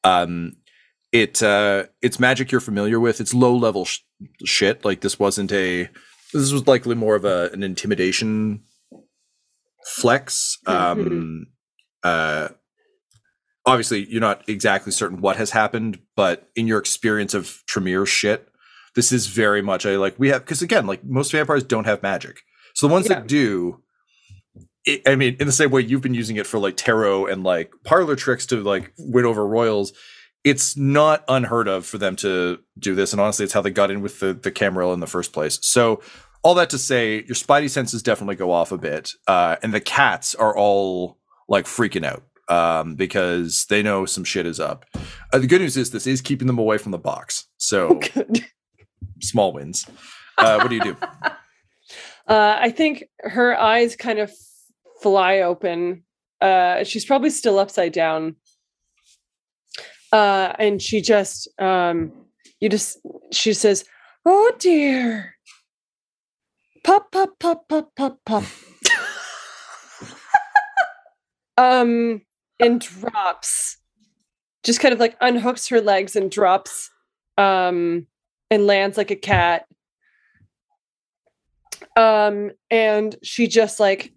Um, 0.04 0.54
it 1.10 1.42
it's 1.42 2.20
magic 2.20 2.52
you're 2.52 2.60
familiar 2.60 3.00
with. 3.00 3.20
It's 3.20 3.32
low 3.32 3.56
level 3.56 3.84
sh- 3.84 4.00
shit. 4.44 4.84
Like 4.84 5.00
this 5.00 5.18
wasn't 5.18 5.52
a. 5.52 5.88
This 6.32 6.52
was 6.52 6.66
likely 6.66 6.94
more 6.94 7.14
of 7.16 7.24
a 7.24 7.50
an 7.52 7.62
intimidation 7.62 8.62
flex. 9.86 10.58
Um, 10.66 11.46
uh, 12.02 12.48
obviously, 13.66 14.06
you're 14.10 14.20
not 14.20 14.48
exactly 14.48 14.92
certain 14.92 15.20
what 15.20 15.36
has 15.36 15.50
happened, 15.50 16.00
but 16.16 16.48
in 16.54 16.66
your 16.66 16.78
experience 16.78 17.34
of 17.34 17.62
Tremere 17.66 18.06
shit, 18.06 18.48
this 18.94 19.12
is 19.12 19.26
very 19.28 19.62
much 19.62 19.84
a 19.86 19.98
like 19.98 20.18
we 20.18 20.28
have 20.28 20.44
because 20.44 20.62
again, 20.62 20.86
like 20.86 21.04
most 21.04 21.32
vampires 21.32 21.64
don't 21.64 21.84
have 21.86 22.02
magic. 22.02 22.40
So 22.74 22.86
the 22.86 22.92
ones 22.92 23.08
Yeah. 23.08 23.16
that 23.20 23.26
do, 23.26 23.82
it, 24.84 25.02
I 25.06 25.16
mean, 25.16 25.36
in 25.40 25.46
the 25.46 25.52
same 25.52 25.70
way 25.70 25.80
you've 25.82 26.02
been 26.02 26.14
using 26.14 26.36
it 26.36 26.46
for 26.46 26.58
like 26.58 26.76
tarot 26.76 27.26
and 27.26 27.42
like 27.42 27.72
parlor 27.84 28.16
tricks 28.16 28.46
to 28.46 28.62
like 28.62 28.92
win 28.98 29.24
over 29.24 29.46
royals, 29.46 29.92
it's 30.44 30.76
not 30.76 31.24
unheard 31.28 31.68
of 31.68 31.84
for 31.84 31.98
them 31.98 32.16
to 32.16 32.58
do 32.78 32.94
this. 32.94 33.12
And 33.12 33.20
honestly, 33.20 33.44
it's 33.44 33.52
how 33.52 33.60
they 33.60 33.70
got 33.70 33.90
in 33.90 34.00
with 34.00 34.20
the 34.20 34.32
the 34.32 34.50
Camarilla 34.50 34.94
in 34.94 35.00
the 35.00 35.06
first 35.06 35.32
place. 35.32 35.58
So 35.62 36.00
all 36.42 36.54
that 36.54 36.70
to 36.70 36.78
say, 36.78 37.16
your 37.24 37.34
spidey 37.34 37.68
senses 37.68 38.02
definitely 38.02 38.36
go 38.36 38.50
off 38.50 38.72
a 38.72 38.78
bit, 38.78 39.12
uh, 39.26 39.56
and 39.62 39.74
the 39.74 39.80
cats 39.80 40.34
are 40.34 40.56
all 40.56 41.18
like 41.48 41.66
freaking 41.66 42.04
out 42.04 42.22
um, 42.48 42.94
because 42.94 43.66
they 43.68 43.82
know 43.82 44.06
some 44.06 44.24
shit 44.24 44.46
is 44.46 44.60
up. 44.60 44.84
Uh, 45.32 45.38
the 45.38 45.46
good 45.46 45.60
news 45.60 45.76
is 45.76 45.90
this 45.90 46.06
is 46.06 46.20
keeping 46.20 46.46
them 46.46 46.58
away 46.58 46.78
from 46.78 46.92
the 46.92 46.98
box, 46.98 47.46
so 47.56 48.00
small 49.20 49.52
wins. 49.52 49.86
Uh, 50.36 50.58
what 50.58 50.68
do 50.68 50.76
you 50.76 50.84
do? 50.84 50.96
Uh, 52.28 52.58
I 52.60 52.70
think 52.70 53.04
her 53.20 53.58
eyes 53.58 53.96
kind 53.96 54.18
of 54.18 54.30
fly 55.00 55.38
open. 55.38 56.02
Uh, 56.42 56.84
she's 56.84 57.06
probably 57.06 57.30
still 57.30 57.58
upside 57.58 57.92
down. 57.92 58.36
Uh, 60.12 60.52
and 60.58 60.80
she 60.80 61.00
just, 61.00 61.48
um, 61.60 62.12
you 62.60 62.68
just, 62.68 62.98
she 63.32 63.52
says, 63.52 63.84
"Oh 64.24 64.52
dear, 64.58 65.34
pop, 66.84 67.12
pop, 67.12 67.38
pop, 67.38 67.68
pop, 67.68 67.90
pop, 67.94 68.18
pop." 68.24 68.44
um, 71.58 72.22
and 72.58 72.80
drops, 72.80 73.78
just 74.64 74.80
kind 74.80 74.94
of 74.94 75.00
like 75.00 75.18
unhooks 75.20 75.70
her 75.70 75.80
legs 75.80 76.16
and 76.16 76.30
drops, 76.30 76.90
um, 77.36 78.06
and 78.50 78.66
lands 78.66 78.96
like 78.96 79.10
a 79.10 79.16
cat. 79.16 79.66
Um 81.96 82.52
and 82.70 83.16
she 83.22 83.46
just 83.46 83.80
like 83.80 84.12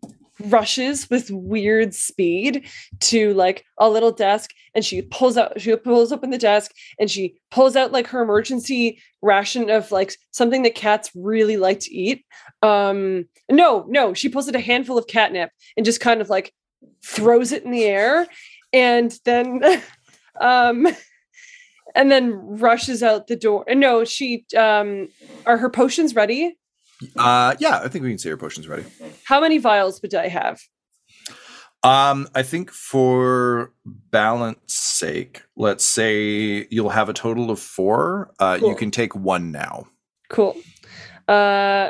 rushes 0.45 1.09
with 1.09 1.31
weird 1.31 1.93
speed 1.93 2.67
to 2.99 3.33
like 3.33 3.65
a 3.77 3.89
little 3.89 4.11
desk 4.11 4.51
and 4.73 4.83
she 4.85 5.01
pulls 5.01 5.37
out 5.37 5.59
she 5.59 5.75
pulls 5.75 6.11
open 6.11 6.29
the 6.29 6.37
desk 6.37 6.71
and 6.99 7.09
she 7.09 7.35
pulls 7.49 7.75
out 7.75 7.91
like 7.91 8.07
her 8.07 8.21
emergency 8.21 8.99
ration 9.21 9.69
of 9.69 9.91
like 9.91 10.15
something 10.31 10.63
that 10.63 10.75
cats 10.75 11.11
really 11.15 11.57
like 11.57 11.79
to 11.79 11.93
eat. 11.93 12.25
Um 12.61 13.25
no 13.49 13.85
no 13.87 14.13
she 14.13 14.29
pulls 14.29 14.47
out 14.47 14.55
a 14.55 14.59
handful 14.59 14.97
of 14.97 15.07
catnip 15.07 15.51
and 15.77 15.85
just 15.85 15.99
kind 15.99 16.21
of 16.21 16.29
like 16.29 16.53
throws 17.03 17.51
it 17.51 17.63
in 17.63 17.71
the 17.71 17.83
air 17.83 18.27
and 18.73 19.17
then 19.25 19.61
um 20.41 20.87
and 21.93 22.09
then 22.09 22.33
rushes 22.33 23.03
out 23.03 23.27
the 23.27 23.35
door. 23.35 23.65
And 23.67 23.79
no 23.79 24.05
she 24.05 24.45
um 24.57 25.09
are 25.45 25.57
her 25.57 25.69
potions 25.69 26.15
ready 26.15 26.57
Uh, 27.15 27.55
yeah, 27.59 27.79
I 27.83 27.87
think 27.87 28.03
we 28.03 28.09
can 28.09 28.17
say 28.17 28.29
your 28.29 28.37
potion's 28.37 28.67
ready. 28.67 28.83
How 29.23 29.39
many 29.41 29.57
vials 29.57 30.01
would 30.01 30.13
I 30.13 30.27
have? 30.27 30.59
Um, 31.83 32.27
I 32.35 32.43
think 32.43 32.69
for 32.71 33.73
balance 33.85 34.59
sake, 34.67 35.43
let's 35.55 35.83
say 35.83 36.67
you'll 36.69 36.89
have 36.91 37.09
a 37.09 37.13
total 37.13 37.49
of 37.49 37.59
four. 37.59 38.31
Uh, 38.39 38.59
you 38.61 38.75
can 38.75 38.91
take 38.91 39.15
one 39.15 39.51
now. 39.51 39.87
Cool. 40.29 40.55
Uh, 41.27 41.89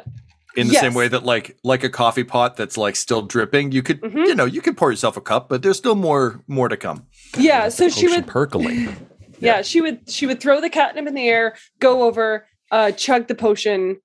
In 0.55 0.67
the 0.67 0.75
same 0.75 0.93
way 0.93 1.07
that 1.09 1.23
like 1.25 1.57
like 1.63 1.83
a 1.83 1.89
coffee 1.89 2.23
pot 2.23 2.55
that's 2.55 2.77
like 2.77 2.95
still 2.95 3.21
dripping, 3.21 3.71
you 3.73 3.81
could 3.83 3.99
Mhm. 4.01 4.27
you 4.27 4.35
know 4.35 4.45
you 4.45 4.61
could 4.61 4.77
pour 4.77 4.91
yourself 4.91 5.17
a 5.17 5.21
cup, 5.21 5.49
but 5.49 5.61
there's 5.61 5.77
still 5.77 5.95
more 5.95 6.41
more 6.47 6.69
to 6.69 6.77
come. 6.77 7.05
yeah. 7.37 7.67
So 7.69 7.89
she 7.89 8.07
would, 8.07 8.27
percolate. 8.27 8.89
yeah, 9.39 9.61
she 9.61 9.81
would, 9.81 10.09
she 10.09 10.25
would 10.25 10.39
throw 10.39 10.61
the 10.61 10.69
catnip 10.69 11.07
in 11.07 11.15
the 11.15 11.27
air, 11.27 11.55
go 11.79 12.03
over, 12.03 12.45
uh, 12.71 12.91
chug 12.91 13.27
the 13.27 13.35
potion. 13.35 13.99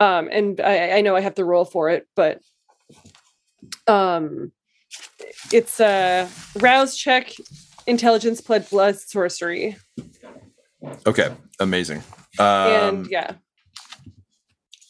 Um, 0.00 0.28
and 0.30 0.60
I, 0.60 0.98
I 0.98 1.00
know 1.00 1.16
I 1.16 1.20
have 1.20 1.34
to 1.36 1.44
roll 1.44 1.64
for 1.64 1.90
it, 1.90 2.06
but, 2.14 2.40
um, 3.86 4.52
it's 5.52 5.80
a 5.80 6.28
rouse 6.56 6.96
check, 6.96 7.32
intelligence, 7.86 8.40
blood, 8.40 8.68
blood, 8.70 8.96
sorcery, 8.96 9.76
Okay, 11.06 11.34
amazing. 11.60 12.02
Um, 12.38 12.46
and 12.46 13.06
yeah. 13.10 13.32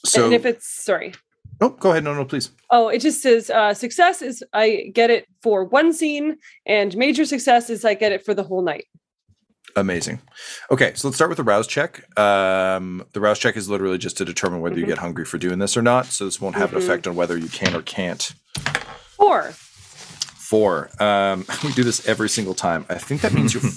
so 0.05 0.27
and 0.27 0.35
if 0.35 0.45
it's 0.45 0.69
sorry, 0.69 1.15
oh, 1.61 1.71
go 1.71 1.91
ahead. 1.91 2.05
No, 2.05 2.15
no, 2.15 2.25
please. 2.25 2.51
Oh, 2.71 2.89
it 2.89 3.01
just 3.01 3.23
says 3.23 3.49
uh, 3.51 3.73
success 3.73 4.21
is 4.21 4.45
I 4.53 4.91
get 4.95 5.11
it 5.11 5.27
for 5.43 5.65
one 5.65 5.93
scene, 5.93 6.37
and 6.67 6.97
major 6.97 7.25
success 7.25 7.71
is 7.71 7.85
I 7.85 7.95
get 7.95 8.13
it 8.13 8.25
for 8.25 8.35
the 8.35 8.43
whole 8.43 8.63
night. 8.63 8.85
Amazing. 9.81 10.21
Okay, 10.71 10.93
so 10.95 11.07
let's 11.09 11.17
start 11.17 11.29
with 11.31 11.37
the 11.37 11.45
rouse 11.45 11.67
check. 11.67 12.03
Um, 12.19 13.05
the 13.13 13.21
rouse 13.21 13.39
check 13.39 13.57
is 13.57 13.69
literally 13.69 13.99
just 13.99 14.17
to 14.19 14.25
determine 14.25 14.61
whether 14.61 14.77
you 14.79 14.85
Mhm. 14.85 14.89
get 14.89 14.99
hungry 14.99 15.25
for 15.25 15.39
doing 15.39 15.59
this 15.61 15.77
or 15.77 15.83
not. 15.83 16.07
So 16.07 16.25
this 16.25 16.41
won't 16.41 16.57
have 16.57 16.73
an 16.73 16.81
Mhm. 16.81 16.85
effect 16.85 17.07
on 17.07 17.15
whether 17.15 17.37
you 17.39 17.49
can 17.49 17.77
or 17.77 17.83
can't. 17.83 18.33
Four. 19.17 19.53
Four. 20.39 20.91
Um, 20.99 21.45
we 21.65 21.73
do 21.73 21.85
this 21.85 22.07
every 22.09 22.29
single 22.29 22.55
time. 22.55 22.87
I 22.89 22.95
think 22.99 23.21
that 23.21 23.33
means 23.33 23.55
you're. 23.55 23.63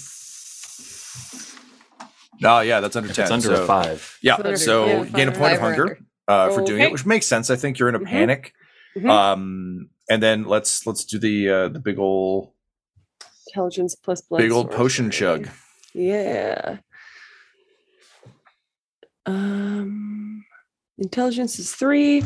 Oh 2.43 2.61
yeah, 2.61 2.79
that's 2.79 2.95
under 2.95 3.09
If 3.09 3.15
ten. 3.15 3.23
it's 3.25 3.31
under 3.31 3.55
so- 3.55 3.63
a 3.63 3.67
five. 3.67 4.17
Yeah, 4.23 4.35
Under- 4.35 4.57
so 4.57 4.85
yeah, 4.87 5.03
gain 5.05 5.27
a 5.27 5.31
point 5.31 5.53
of 5.53 5.59
hunger 5.59 5.99
uh, 6.27 6.49
for 6.49 6.63
doing 6.63 6.81
it, 6.81 6.91
which 6.91 7.05
makes 7.05 7.27
sense. 7.27 7.51
I 7.51 7.55
think 7.55 7.77
you're 7.77 7.87
in 7.89 7.93
a 7.93 7.99
Mhm. 7.99 8.07
panic. 8.07 8.53
Mhm. 8.97 9.07
Um, 9.07 9.89
and 10.09 10.23
then 10.23 10.45
let's 10.45 10.87
let's 10.87 11.05
do 11.05 11.19
the 11.19 11.47
uh, 11.49 11.67
the 11.67 11.77
big 11.79 11.99
old 11.99 12.53
Intelligence 13.49 13.93
plus 13.93 14.21
blood. 14.21 14.39
big 14.39 14.49
old 14.51 14.71
potion 14.71 15.11
sorcery. 15.11 15.43
chug. 15.43 15.49
Yeah. 15.93 16.77
Um, 19.25 20.43
intelligence 20.97 21.59
is 21.59 21.73
three. 21.73 22.23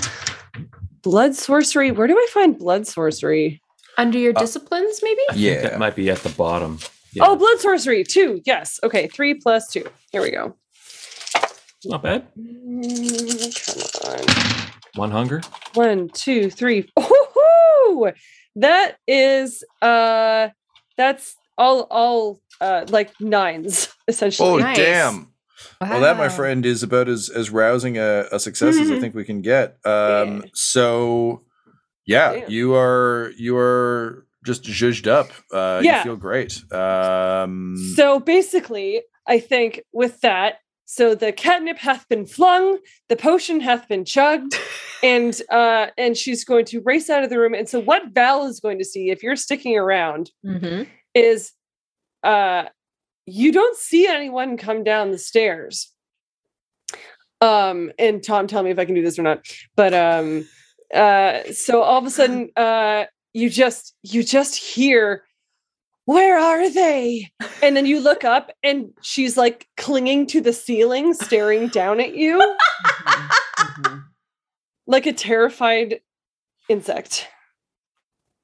Blood 1.04 1.36
sorcery. 1.36 1.92
Where 1.92 2.08
do 2.08 2.16
I 2.18 2.28
find 2.34 2.58
blood 2.58 2.88
sorcery? 2.88 3.62
Under 3.98 4.18
your 4.18 4.34
Uh, 4.36 4.40
disciplines, 4.40 5.00
maybe? 5.04 5.22
I 5.32 5.36
Yeah. 5.36 5.62
that 5.62 5.80
might 5.80 5.96
be 5.96 6.10
at 6.10 6.20
the 6.20 6.30
bottom. 6.30 6.80
Yeah, 7.14 7.24
Oh, 7.28 7.36
blood 7.36 7.60
sorcery. 7.60 8.04
Two. 8.04 8.42
Yes. 8.46 8.80
Okay. 8.84 9.08
Three 9.08 9.36
plus 9.36 9.70
two. 9.72 9.88
Here 10.12 10.22
we 10.22 10.32
go. 10.32 10.56
not 11.88 12.02
bad. 12.02 12.26
Mm, 12.36 14.02
come 14.02 14.12
on. 14.12 14.26
One 14.96 15.12
hunger. 15.12 15.42
One, 15.76 16.10
two, 16.10 16.50
three. 16.50 16.90
Oh, 17.88 18.12
that 18.56 18.98
is 19.08 19.64
uh, 19.82 20.50
that's 20.98 21.36
all 21.58 21.82
all 21.92 22.42
uh 22.62 22.86
like 22.90 23.12
nines 23.20 23.90
essentially. 24.08 24.50
Oh 24.50 24.58
Nice. 24.58 24.78
damn! 24.78 25.32
Well, 25.82 26.02
that, 26.02 26.18
my 26.18 26.30
friend, 26.30 26.66
is 26.66 26.84
about 26.84 27.08
as 27.10 27.30
as 27.30 27.50
rousing 27.50 27.98
a, 27.98 28.26
a 28.32 28.40
success 28.40 28.78
as 28.78 28.92
I 28.92 29.00
think 29.00 29.16
we 29.16 29.24
can 29.26 29.42
get. 29.42 29.78
Um, 29.86 30.38
Yeah. 30.38 30.42
So, 30.54 31.44
yeah, 32.06 32.34
Damn. 32.34 32.50
you 32.52 32.76
are 32.76 33.32
you 33.38 33.58
are 33.58 34.26
just 34.46 34.64
zhuzhed 34.64 35.08
up. 35.08 35.32
Uh, 35.52 35.82
Yeah. 35.84 35.98
You 36.00 36.04
feel 36.04 36.16
great. 36.18 36.62
Um, 36.74 37.76
So 37.96 38.20
basically, 38.20 39.02
I 39.28 39.40
think 39.40 39.82
with 39.94 40.22
that, 40.22 40.56
so 40.86 41.16
the 41.16 41.32
catnip 41.32 41.80
hath 41.80 42.08
been 42.10 42.26
flung, 42.26 42.78
the 43.10 43.16
potion 43.16 43.60
hath 43.60 43.88
been 43.88 44.06
chugged, 44.06 44.54
and 45.04 45.42
uh 45.50 45.88
and 45.98 46.16
she's 46.16 46.44
going 46.46 46.66
to 46.66 46.82
race 46.82 47.10
out 47.10 47.24
of 47.24 47.30
the 47.30 47.40
room. 47.40 47.54
And 47.54 47.68
so 47.68 47.80
what 47.80 48.14
Val 48.14 48.46
is 48.46 48.60
going 48.60 48.78
to 48.80 48.86
see 48.86 49.10
if 49.10 49.24
you're 49.24 49.36
sticking 49.38 49.78
around 49.78 50.32
Mhm. 50.46 50.88
is 51.16 51.52
uh 52.26 52.70
you 53.26 53.52
don't 53.52 53.78
see 53.78 54.08
anyone 54.08 54.58
come 54.58 54.84
down 54.84 55.12
the 55.12 55.18
stairs. 55.18 55.92
Um 57.42 57.92
and 57.98 58.24
Tom 58.24 58.48
tell 58.48 58.64
me 58.64 58.72
if 58.72 58.80
I 58.80 58.86
can 58.86 58.96
do 58.96 59.02
this 59.02 59.20
or 59.20 59.24
not. 59.24 59.46
But 59.76 59.94
um 59.94 60.48
uh 60.94 61.52
so 61.54 61.82
all 61.82 62.00
of 62.00 62.06
a 62.06 62.10
sudden 62.10 62.50
uh 62.58 63.06
you 63.34 63.50
just 63.50 63.96
you 64.04 64.24
just 64.24 64.56
hear 64.56 65.24
where 66.06 66.38
are 66.38 66.70
they? 66.70 67.32
And 67.64 67.76
then 67.76 67.88
you 67.88 68.00
look 68.00 68.24
up 68.24 68.52
and 68.64 68.94
she's 69.02 69.38
like 69.38 69.68
clinging 69.76 70.28
to 70.28 70.42
the 70.42 70.54
ceiling 70.54 71.16
staring 71.16 71.68
down 71.68 72.00
at 72.00 72.16
you 72.16 72.40
like 74.88 75.08
a 75.08 75.14
terrified 75.14 76.00
insect. 76.70 77.28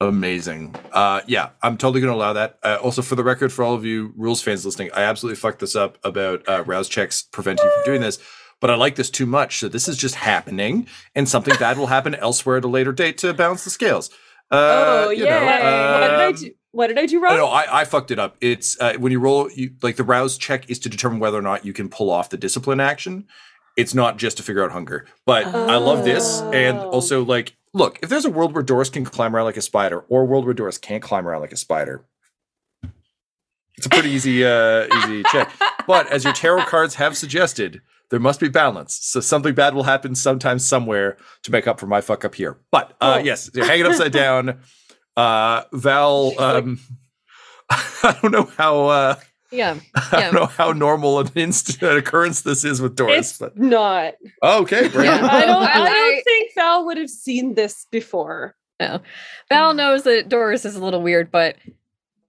Amazing. 0.02 0.76
Uh, 0.92 1.22
yeah, 1.28 1.50
I'm 1.62 1.78
totally 1.78 2.02
going 2.02 2.12
to 2.12 2.18
allow 2.18 2.34
that. 2.34 2.58
Uh, 2.64 2.80
also, 2.82 3.02
for 3.04 3.16
the 3.16 3.24
record, 3.24 3.54
for 3.54 3.64
all 3.64 3.76
of 3.76 3.86
you 3.86 4.14
rules 4.18 4.42
fans 4.42 4.66
listening, 4.66 4.90
I 4.96 5.04
absolutely 5.04 5.36
fucked 5.38 5.60
this 5.60 5.76
up 5.76 6.00
about 6.04 6.48
uh, 6.50 6.64
rouse 6.66 6.90
checks 6.90 7.22
preventing 7.22 7.66
you 7.66 7.72
from 7.72 7.84
doing 7.86 8.02
this. 8.02 8.18
But 8.60 8.72
I 8.72 8.76
like 8.76 8.96
this 8.96 9.12
too 9.12 9.26
much, 9.28 9.60
so 9.60 9.68
this 9.68 9.88
is 9.88 9.98
just 9.98 10.16
happening, 10.16 10.88
and 11.16 11.30
something 11.30 11.56
bad 11.60 11.78
will 11.78 11.88
happen 11.88 12.16
elsewhere 12.16 12.58
at 12.58 12.64
a 12.64 12.68
later 12.68 12.92
date 12.92 13.18
to 13.20 13.34
balance 13.34 13.64
the 13.64 13.70
scales. 13.70 14.10
Uh, 14.52 15.06
oh 15.08 15.10
you 15.12 15.24
yeah. 15.24 15.40
know, 15.40 15.46
what 15.46 16.08
did 16.08 16.20
I 16.20 16.26
um, 16.26 16.34
do? 16.36 16.52
What 16.72 16.88
did 16.88 16.98
I 17.00 17.06
do 17.06 17.20
No, 17.20 17.28
wrong? 17.28 17.38
no, 17.38 17.48
I, 17.48 17.82
I 17.82 17.86
fucked 17.86 18.12
it 18.12 18.20
up. 18.20 18.38
It's 18.42 18.80
uh, 18.82 18.94
when 18.98 19.12
you 19.12 19.20
roll, 19.20 19.50
you 19.52 19.72
like 19.84 19.98
the 19.98 20.04
rouse 20.04 20.38
check 20.38 20.70
is 20.70 20.80
to 20.80 20.90
determine 20.90 21.20
whether 21.20 21.38
or 21.38 21.42
not 21.44 21.64
you 21.66 21.74
can 21.74 21.90
pull 21.90 22.10
off 22.10 22.30
the 22.30 22.38
discipline 22.38 22.80
action. 22.80 23.28
It's 23.78 23.94
not 23.94 24.18
just 24.18 24.38
to 24.38 24.44
figure 24.44 24.64
out 24.64 24.72
hunger. 24.72 25.06
But 25.26 25.46
I 25.46 25.78
love 25.78 26.04
this, 26.06 26.42
and 26.42 26.78
Oh. 26.78 26.90
also 26.90 27.24
like, 27.24 27.56
look, 27.74 28.00
if 28.02 28.10
there's 28.10 28.26
a 28.26 28.30
world 28.30 28.54
where 28.54 28.64
Doris 28.64 28.90
can 28.90 29.06
climb 29.06 29.36
around 29.36 29.46
like 29.46 29.58
a 29.58 29.62
spider, 29.62 30.00
or 30.10 30.22
a 30.22 30.26
world 30.26 30.46
where 30.46 30.54
Doris 30.54 30.78
can't 30.78 31.04
climb 31.04 31.28
around 31.28 31.42
like 31.42 31.52
a 31.54 31.58
spider, 31.58 32.06
it's 33.78 33.86
a 33.86 33.90
pretty 33.90 34.10
easy, 34.10 34.46
uh, 34.46 34.88
easy 34.98 35.24
check. 35.32 35.52
But 35.88 36.08
as 36.12 36.24
your 36.24 36.34
tarot 36.34 36.66
cards 36.66 36.96
have 36.96 37.18
suggested, 37.18 37.82
there 38.10 38.20
must 38.20 38.40
be 38.40 38.50
balance. 38.50 39.00
So 39.02 39.20
something 39.22 39.54
bad 39.56 39.74
will 39.74 39.84
happen 39.84 40.16
sometime 40.16 40.60
somewhere 40.60 41.18
to 41.44 41.52
make 41.52 41.66
up 41.68 41.80
for 41.80 41.88
my 41.88 42.02
fuck 42.02 42.26
up 42.26 42.36
here. 42.36 42.58
But 42.72 42.96
uh, 43.02 43.18
Cool. 43.18 43.26
yes, 43.26 43.50
you're 43.54 43.66
hanging 43.66 43.86
upside 43.86 44.12
down. 44.12 44.60
Uh, 45.16 45.64
Val, 45.74 46.34
um, 46.40 46.80
I 47.70 48.18
don't 48.22 48.32
know 48.32 48.50
how 48.58 48.86
uh, 48.88 49.16
Yeah. 49.52 49.78
I 49.96 50.22
don't 50.22 50.34
know 50.34 50.46
how 50.46 50.74
normal 50.74 51.20
an 51.20 51.30
instant 51.36 51.82
an 51.84 51.98
occurrence 51.98 52.42
this 52.42 52.64
is 52.66 52.82
with 52.82 52.96
Doris. 52.98 53.30
it's 53.32 53.38
But 53.40 53.58
not. 53.58 54.16
okay, 54.44 54.90
bring 54.90 55.06
Yeah. 55.06 55.26
I 55.32 55.46
don't 55.46 55.64
I, 55.64 55.72
I- 55.72 55.76
don't 55.78 55.88
think 56.52 56.66
Val 56.66 56.86
would 56.86 56.98
have 56.98 57.10
seen 57.10 57.56
this 57.56 57.88
before. 57.92 58.56
Val 59.50 59.74
knows 59.74 60.04
that 60.04 60.30
Doris 60.30 60.66
is 60.66 60.76
a 60.76 60.84
little 60.84 61.02
weird, 61.02 61.32
but 61.32 61.56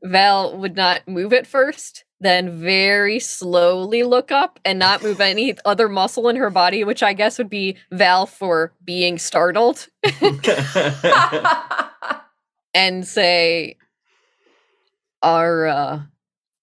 Val 0.03 0.57
would 0.59 0.77
not 0.77 1.07
move 1.09 1.33
at 1.33 1.47
first, 1.47 2.05
then 2.21 2.61
very 2.61 3.19
slowly 3.19 4.03
look 4.03 4.31
up 4.31 4.61
and 4.65 4.79
not 4.79 5.03
move 5.03 5.21
any 5.21 5.57
other 5.65 5.89
muscle 5.89 6.29
in 6.29 6.37
her 6.37 6.51
body, 6.51 6.85
which 6.85 7.03
I 7.03 7.15
guess 7.15 7.39
would 7.39 7.51
be 7.51 7.77
Val 7.91 8.27
for 8.27 8.73
being 8.85 9.19
startled, 9.19 9.89
and 12.75 13.07
say, 13.07 13.79
"Are 15.23 15.67
uh, 15.67 16.01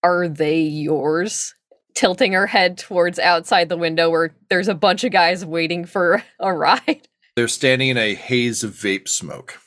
are 0.04 0.28
they 0.28 0.60
yours?" 0.60 1.56
Tilting 1.96 2.34
her 2.34 2.48
head 2.48 2.78
towards 2.78 3.20
outside 3.20 3.68
the 3.68 3.76
window 3.76 4.10
where 4.10 4.34
there's 4.50 4.70
a 4.70 4.76
bunch 4.76 5.04
of 5.04 5.12
guys 5.12 5.46
waiting 5.46 5.84
for 5.84 6.24
a 6.40 6.54
ride. 6.54 7.10
They're 7.36 7.48
standing 7.48 7.90
in 7.90 7.98
a 7.98 8.16
haze 8.16 8.64
of 8.64 8.72
vape 8.74 9.08
smoke. 9.08 9.60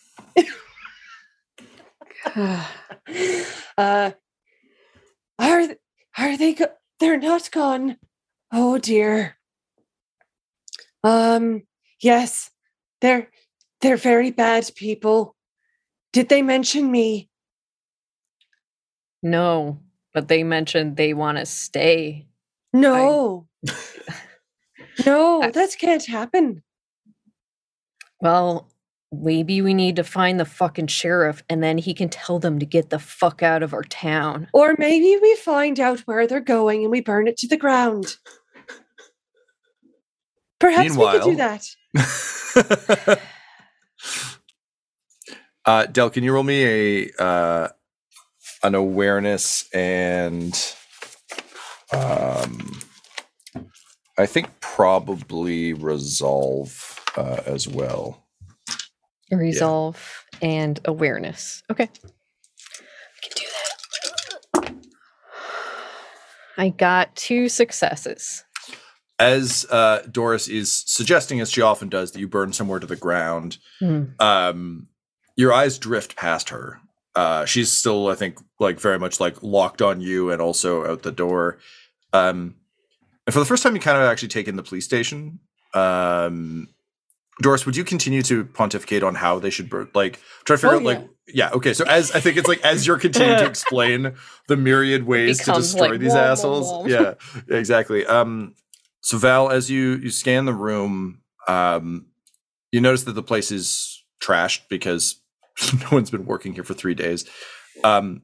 uh 2.37 4.13
are 5.39 5.67
th- 5.67 5.79
are 6.17 6.37
they 6.37 6.53
go- 6.55 6.73
they're 7.01 7.19
not 7.19 7.51
gone. 7.51 7.97
Oh 8.53 8.79
dear. 8.79 9.37
Um 11.03 11.63
yes 12.01 12.51
they're 13.01 13.29
they're 13.81 13.97
very 13.97 14.31
bad 14.31 14.71
people. 14.77 15.35
Did 16.13 16.29
they 16.29 16.43
mention 16.43 16.91
me? 16.91 17.29
No, 19.23 19.81
but 20.15 20.29
they 20.29 20.43
mentioned 20.45 20.97
they 20.97 21.15
want 21.15 21.39
to 21.39 21.47
stay. 21.47 22.27
no. 22.73 23.47
No 25.07 25.43
I- 25.43 25.51
that 25.51 25.75
can't 25.81 26.05
happen 26.05 26.63
Well, 28.23 28.69
maybe 29.13 29.61
we 29.61 29.75
need 29.75 29.97
to 29.97 30.05
find 30.05 30.41
the 30.41 30.45
fucking 30.47 30.87
sheriff 30.87 31.43
and 31.51 31.63
then 31.63 31.77
he 31.77 31.93
can 31.93 32.09
tell 32.09 32.39
them 32.39 32.59
to 32.61 32.65
get 32.65 32.89
the 32.89 32.99
fuck 32.99 33.43
out 33.43 33.63
of 33.63 33.75
our 33.75 33.83
town. 33.83 34.49
or 34.55 34.75
maybe 34.79 35.19
we 35.21 35.37
find 35.37 35.79
out 35.79 36.01
where 36.01 36.27
they're 36.27 36.41
going 36.41 36.83
and 36.83 36.91
we 36.91 37.01
burn 37.03 37.29
it 37.29 37.37
to 37.37 37.49
the 37.49 37.57
ground 37.59 38.17
perhaps 40.59 40.97
we 40.97 41.11
could 41.11 41.23
do 41.25 41.37
that 41.37 41.67
uh, 45.67 45.87
Del, 45.87 46.09
can 46.09 46.25
you 46.25 46.33
roll 46.33 46.43
me 46.43 46.65
a 46.65 47.23
uh, 47.23 47.69
an 48.63 48.75
awareness 48.75 49.69
and 49.75 50.55
um, 51.93 52.82
I 54.23 54.27
think 54.27 54.49
probably 54.61 55.73
resolve 55.73 57.01
uh, 57.17 57.41
as 57.45 57.67
well. 57.67 58.23
Resolve 59.33 60.25
and 60.41 60.79
awareness. 60.85 61.65
Okay. 61.69 61.85
I 61.85 63.21
can 63.21 63.33
do 63.35 63.45
that. 64.63 64.75
I 66.57 66.69
got 66.69 67.17
two 67.17 67.49
successes. 67.49 68.45
As 69.19 69.67
uh, 69.71 70.03
Doris 70.09 70.47
is 70.47 70.71
suggesting, 70.87 71.41
as 71.41 71.51
she 71.51 71.61
often 71.61 71.89
does, 71.89 72.13
that 72.13 72.21
you 72.21 72.29
burn 72.29 72.53
somewhere 72.53 72.79
to 72.79 72.87
the 72.87 72.95
ground. 72.95 73.59
Hmm. 73.81 74.05
um 74.21 74.87
your 75.35 75.53
eyes 75.53 75.79
drift 75.79 76.15
past 76.15 76.51
her 76.51 76.79
uh 77.15 77.47
she's 77.47 77.73
still 77.73 78.09
i 78.09 78.15
think 78.15 78.39
like 78.61 78.79
very 78.79 78.99
much 78.99 79.19
like 79.19 79.43
locked 79.43 79.81
on 79.81 80.01
you 80.03 80.31
and 80.31 80.43
also 80.43 80.87
out 80.87 81.03
the 81.03 81.11
door 81.11 81.59
um 82.13 82.55
and 83.27 83.33
for 83.35 83.41
the 83.41 83.45
first 83.47 83.63
time 83.63 83.75
you 83.75 83.81
kind 83.81 83.97
of 83.97 84.05
actually 84.05 84.29
take 84.29 84.49
in 84.49 84.57
the 84.57 84.63
police 84.63 84.85
station 84.85 85.39
um 85.75 86.69
doris 87.41 87.65
would 87.67 87.77
you 87.77 87.85
continue 87.85 88.23
to 88.23 88.45
pontificate 88.45 89.03
on 89.03 89.15
how 89.15 89.39
they 89.39 89.51
should 89.51 89.69
burn 89.71 89.89
like 89.95 90.21
try 90.45 90.57
to 90.57 90.61
figure 90.61 90.77
Oh, 90.77 90.79
out 90.79 90.83
like 90.85 91.09
yeah 91.29 91.51
okay 91.51 91.73
so 91.73 91.85
as 91.87 92.13
i 92.13 92.21
think 92.21 92.37
it's 92.37 92.49
like 92.49 92.61
as 92.63 92.87
you're 92.87 92.99
continuing 92.99 93.39
to 93.39 93.47
explain 93.49 94.15
the 94.49 94.57
myriad 94.57 95.05
ways 95.07 95.43
to 95.45 95.53
destroy 95.53 95.91
like, 95.91 96.01
these 96.01 96.11
wom, 96.13 96.19
assholes 96.19 96.71
wom. 96.71 96.89
yeah 96.89 97.15
exactly 97.49 98.05
um 98.07 98.55
so 99.01 99.17
val 99.19 99.51
as 99.51 99.71
you 99.71 99.95
you 99.97 100.11
scan 100.11 100.45
the 100.45 100.53
room 100.55 101.23
um 101.49 102.07
you 102.71 102.81
notice 102.81 103.05
that 103.05 103.13
the 103.13 103.23
place 103.23 103.51
is 103.53 104.05
trashed 104.21 104.63
because 104.69 105.21
no 105.81 105.89
one's 105.93 106.11
been 106.11 106.25
working 106.25 106.55
here 106.55 106.65
for 106.65 106.73
three 106.73 106.95
days. 106.95 107.27
Um, 107.85 108.23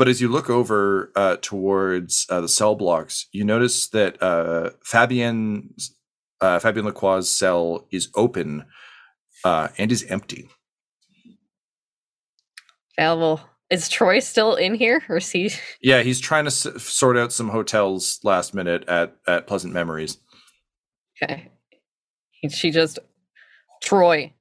but 0.00 0.08
as 0.08 0.18
you 0.18 0.28
look 0.28 0.48
over 0.48 1.12
uh, 1.14 1.36
towards 1.42 2.24
uh, 2.30 2.40
the 2.40 2.48
cell 2.48 2.74
blocks, 2.74 3.26
you 3.32 3.44
notice 3.44 3.86
that 3.88 4.16
uh, 4.22 4.70
Fabien's 4.82 5.94
uh, 6.40 6.58
Fabien 6.58 6.86
Lacroix's 6.86 7.30
cell 7.30 7.86
is 7.92 8.08
open 8.14 8.64
uh, 9.44 9.68
and 9.76 9.92
is 9.92 10.02
empty. 10.04 10.48
Val. 12.98 13.46
Is 13.68 13.90
Troy 13.90 14.20
still 14.20 14.54
in 14.54 14.72
here 14.74 15.02
or 15.06 15.18
is 15.18 15.30
he? 15.30 15.50
Yeah, 15.82 16.00
he's 16.00 16.18
trying 16.18 16.44
to 16.44 16.48
s- 16.48 16.82
sort 16.82 17.18
out 17.18 17.30
some 17.30 17.50
hotels 17.50 18.20
last 18.24 18.54
minute 18.54 18.88
at 18.88 19.16
at 19.28 19.46
Pleasant 19.46 19.74
Memories. 19.74 20.16
Okay. 21.22 21.50
She 22.48 22.70
just. 22.70 22.98
Troy. 23.82 24.32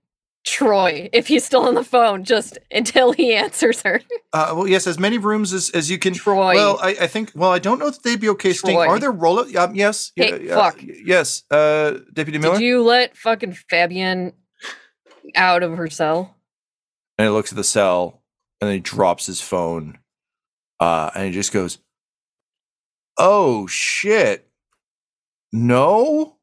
Troy. 0.46 1.10
If 1.12 1.28
he's 1.28 1.44
still 1.44 1.64
on 1.64 1.76
the 1.76 1.84
phone, 1.84 2.24
just 2.24 2.58
until 2.72 3.12
he 3.12 3.34
answers 3.36 3.82
her. 3.82 4.02
Uh, 4.34 4.54
well, 4.56 4.68
yes, 4.68 4.88
as 4.88 5.00
many 5.00 5.18
rooms 5.18 5.54
as, 5.54 5.70
as 5.72 5.90
you 5.90 5.98
can. 5.98 6.14
Troy. 6.14 6.56
Well, 6.56 6.80
I, 6.82 6.90
I 7.02 7.08
think. 7.08 7.32
Well, 7.36 7.52
I 7.52 7.60
don't 7.60 7.80
know 7.80 7.88
if 7.88 8.02
they'd 8.02 8.20
be 8.20 8.30
okay 8.30 8.54
staying. 8.54 8.78
Are 8.78 9.00
there 9.00 9.12
roll? 9.12 9.40
Um, 9.58 9.76
yes. 9.76 10.12
Hey, 10.16 10.46
yeah, 10.46 10.56
fuck. 10.56 10.80
Yes, 10.82 11.44
uh, 11.52 12.00
Deputy 12.14 12.38
Miller. 12.38 12.58
Did 12.58 12.64
you 12.64 12.84
let 12.84 13.18
fucking 13.18 13.54
Fabien 13.70 14.34
out 15.36 15.64
of 15.64 15.78
her 15.78 15.90
cell? 15.90 16.36
and 17.18 17.26
he 17.26 17.30
looks 17.30 17.52
at 17.52 17.58
the 17.58 17.64
cell 17.66 18.24
and 18.62 18.70
then 18.70 18.76
he 18.76 18.80
drops 18.80 19.26
his 19.26 19.42
phone 19.42 20.00
uh 20.80 21.12
and 21.14 21.26
he 21.26 21.32
just 21.32 21.52
goes 21.52 21.80
oh 23.18 23.68
shit 23.68 24.50
no. 25.52 26.38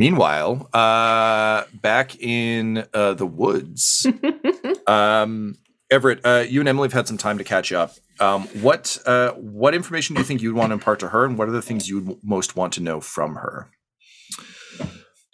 Meanwhile, 0.00 0.66
uh, 0.72 1.64
back 1.74 2.18
in 2.18 2.86
uh, 2.94 3.12
the 3.12 3.26
woods, 3.26 4.06
um, 4.86 5.58
Everett, 5.90 6.24
uh, 6.24 6.46
you 6.48 6.60
and 6.60 6.68
Emily 6.70 6.86
have 6.86 6.94
had 6.94 7.06
some 7.06 7.18
time 7.18 7.36
to 7.36 7.44
catch 7.44 7.70
up. 7.70 7.92
Um, 8.18 8.44
what 8.62 8.96
uh, 9.04 9.32
what 9.32 9.74
information 9.74 10.14
do 10.14 10.22
you 10.22 10.24
think 10.24 10.40
you'd 10.40 10.54
want 10.54 10.70
to 10.70 10.72
impart 10.72 11.00
to 11.00 11.08
her, 11.08 11.26
and 11.26 11.36
what 11.36 11.48
are 11.48 11.52
the 11.52 11.60
things 11.60 11.86
you 11.86 12.00
would 12.00 12.24
most 12.24 12.56
want 12.56 12.72
to 12.74 12.80
know 12.80 13.02
from 13.02 13.34
her? 13.34 13.68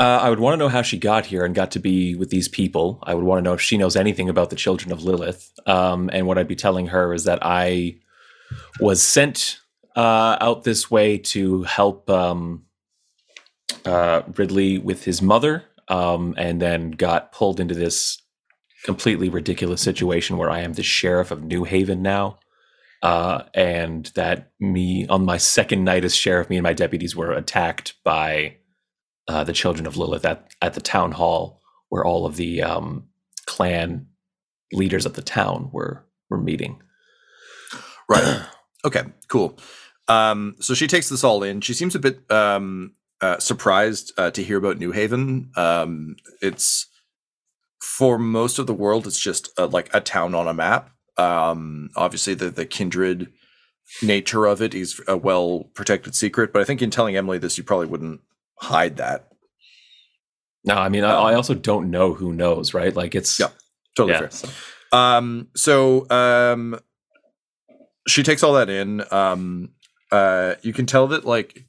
Uh, 0.00 0.18
I 0.22 0.30
would 0.30 0.40
want 0.40 0.54
to 0.54 0.56
know 0.56 0.68
how 0.68 0.82
she 0.82 0.98
got 0.98 1.26
here 1.26 1.44
and 1.44 1.54
got 1.54 1.70
to 1.70 1.78
be 1.78 2.16
with 2.16 2.30
these 2.30 2.48
people. 2.48 2.98
I 3.04 3.14
would 3.14 3.22
want 3.22 3.38
to 3.38 3.42
know 3.42 3.54
if 3.54 3.60
she 3.60 3.78
knows 3.78 3.94
anything 3.94 4.28
about 4.28 4.50
the 4.50 4.56
children 4.56 4.90
of 4.90 5.04
Lilith. 5.04 5.48
Um, 5.66 6.10
and 6.12 6.26
what 6.26 6.38
I'd 6.38 6.48
be 6.48 6.56
telling 6.56 6.88
her 6.88 7.14
is 7.14 7.22
that 7.22 7.38
I 7.40 7.98
was 8.80 9.00
sent 9.00 9.60
uh, 9.94 10.38
out 10.40 10.64
this 10.64 10.90
way 10.90 11.18
to 11.18 11.62
help 11.62 12.10
um, 12.10 12.65
uh, 13.84 14.22
Ridley 14.36 14.78
with 14.78 15.04
his 15.04 15.22
mother, 15.22 15.64
um, 15.88 16.34
and 16.36 16.60
then 16.60 16.92
got 16.92 17.32
pulled 17.32 17.60
into 17.60 17.74
this 17.74 18.22
completely 18.84 19.28
ridiculous 19.28 19.80
situation 19.80 20.36
where 20.36 20.50
I 20.50 20.60
am 20.60 20.74
the 20.74 20.82
sheriff 20.82 21.30
of 21.30 21.42
New 21.42 21.64
Haven 21.64 22.02
now. 22.02 22.38
Uh, 23.02 23.44
and 23.52 24.06
that 24.14 24.50
me 24.58 25.06
on 25.08 25.24
my 25.24 25.36
second 25.36 25.84
night 25.84 26.04
as 26.04 26.14
sheriff, 26.14 26.48
me 26.48 26.56
and 26.56 26.64
my 26.64 26.72
deputies 26.72 27.14
were 27.14 27.32
attacked 27.32 27.94
by 28.04 28.56
uh, 29.28 29.44
the 29.44 29.52
children 29.52 29.86
of 29.86 29.96
Lilith 29.96 30.24
at, 30.24 30.54
at 30.62 30.74
the 30.74 30.80
town 30.80 31.12
hall, 31.12 31.60
where 31.88 32.04
all 32.04 32.26
of 32.26 32.36
the 32.36 32.62
um, 32.62 33.06
clan 33.44 34.06
leaders 34.72 35.06
of 35.06 35.14
the 35.14 35.22
town 35.22 35.68
were 35.72 36.04
were 36.30 36.38
meeting. 36.38 36.82
Right. 38.08 38.42
okay. 38.84 39.04
Cool. 39.28 39.58
Um, 40.08 40.56
so 40.60 40.74
she 40.74 40.86
takes 40.86 41.08
this 41.08 41.24
all 41.24 41.42
in. 41.42 41.60
She 41.60 41.74
seems 41.74 41.94
a 41.94 42.00
bit 42.00 42.28
um, 42.30 42.92
uh, 43.20 43.38
surprised 43.38 44.12
uh, 44.18 44.30
to 44.32 44.42
hear 44.42 44.58
about 44.58 44.78
New 44.78 44.92
Haven. 44.92 45.50
Um, 45.56 46.16
it's 46.42 46.86
for 47.80 48.18
most 48.18 48.58
of 48.58 48.66
the 48.66 48.74
world, 48.74 49.06
it's 49.06 49.20
just 49.20 49.48
uh 49.58 49.66
like 49.68 49.88
a 49.94 50.00
town 50.00 50.34
on 50.34 50.48
a 50.48 50.54
map. 50.54 50.90
Um, 51.16 51.90
obviously, 51.96 52.34
the 52.34 52.50
the 52.50 52.66
kindred 52.66 53.32
nature 54.02 54.46
of 54.46 54.60
it 54.60 54.74
is 54.74 55.00
a 55.08 55.16
well 55.16 55.70
protected 55.74 56.14
secret. 56.14 56.52
But 56.52 56.60
I 56.62 56.64
think 56.64 56.82
in 56.82 56.90
telling 56.90 57.16
Emily 57.16 57.38
this, 57.38 57.56
you 57.56 57.64
probably 57.64 57.86
wouldn't 57.86 58.20
hide 58.60 58.96
that. 58.96 59.28
No, 60.64 60.74
I 60.74 60.88
mean, 60.88 61.04
I, 61.04 61.12
I 61.12 61.34
also 61.34 61.54
don't 61.54 61.90
know 61.90 62.12
who 62.12 62.32
knows, 62.32 62.74
right? 62.74 62.94
Like 62.94 63.14
it's 63.14 63.38
Yeah, 63.38 63.48
Totally 63.96 64.14
yeah, 64.14 64.20
fair. 64.28 64.30
so- 64.30 64.48
Um, 64.98 65.48
so 65.54 66.08
um, 66.10 66.78
she 68.08 68.22
takes 68.24 68.42
all 68.42 68.54
that 68.54 68.68
in. 68.68 69.02
Um, 69.12 69.70
uh, 70.10 70.54
you 70.62 70.72
can 70.72 70.86
tell 70.86 71.06
that 71.08 71.24
like 71.24 71.64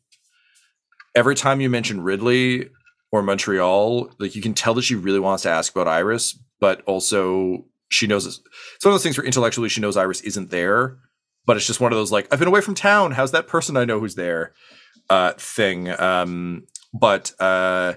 every 1.17 1.34
time 1.34 1.60
you 1.60 1.69
mention 1.69 1.99
Ridley 1.99 2.69
or 3.12 3.23
Montreal, 3.23 4.12
like 4.19 4.36
you 4.36 4.41
can 4.41 4.53
tell 4.53 4.75
that 4.75 4.84
she 4.84 4.93
really 4.93 5.19
wants 5.19 5.43
to 5.43 5.49
ask 5.49 5.75
about 5.75 5.88
Iris, 5.88 6.39
but 6.60 6.84
also 6.84 7.65
she 7.89 8.06
knows 8.06 8.25
it's 8.27 8.39
it's 8.75 8.86
one 8.86 8.91
of 8.91 8.93
those 8.93 9.03
things 9.03 9.17
where 9.17 9.25
intellectually 9.25 9.67
she 9.67 9.82
knows 9.82 9.97
Iris 9.97 10.21
isn't 10.21 10.51
there, 10.51 10.99
but 11.47 11.58
it's 11.58 11.65
just 11.65 11.82
one 11.82 11.91
of 11.91 11.97
those 11.97 12.12
like 12.12 12.32
I've 12.32 12.39
been 12.39 12.47
away 12.47 12.62
from 12.62 12.75
town. 12.75 13.13
How's 13.13 13.32
that 13.32 13.47
person 13.47 13.75
I 13.75 13.86
know 13.86 13.99
who's 13.99 14.15
there? 14.15 14.53
Uh, 15.10 15.34
thing. 15.38 15.89
Um, 15.99 16.67
but 16.93 17.32
uh, 17.39 17.95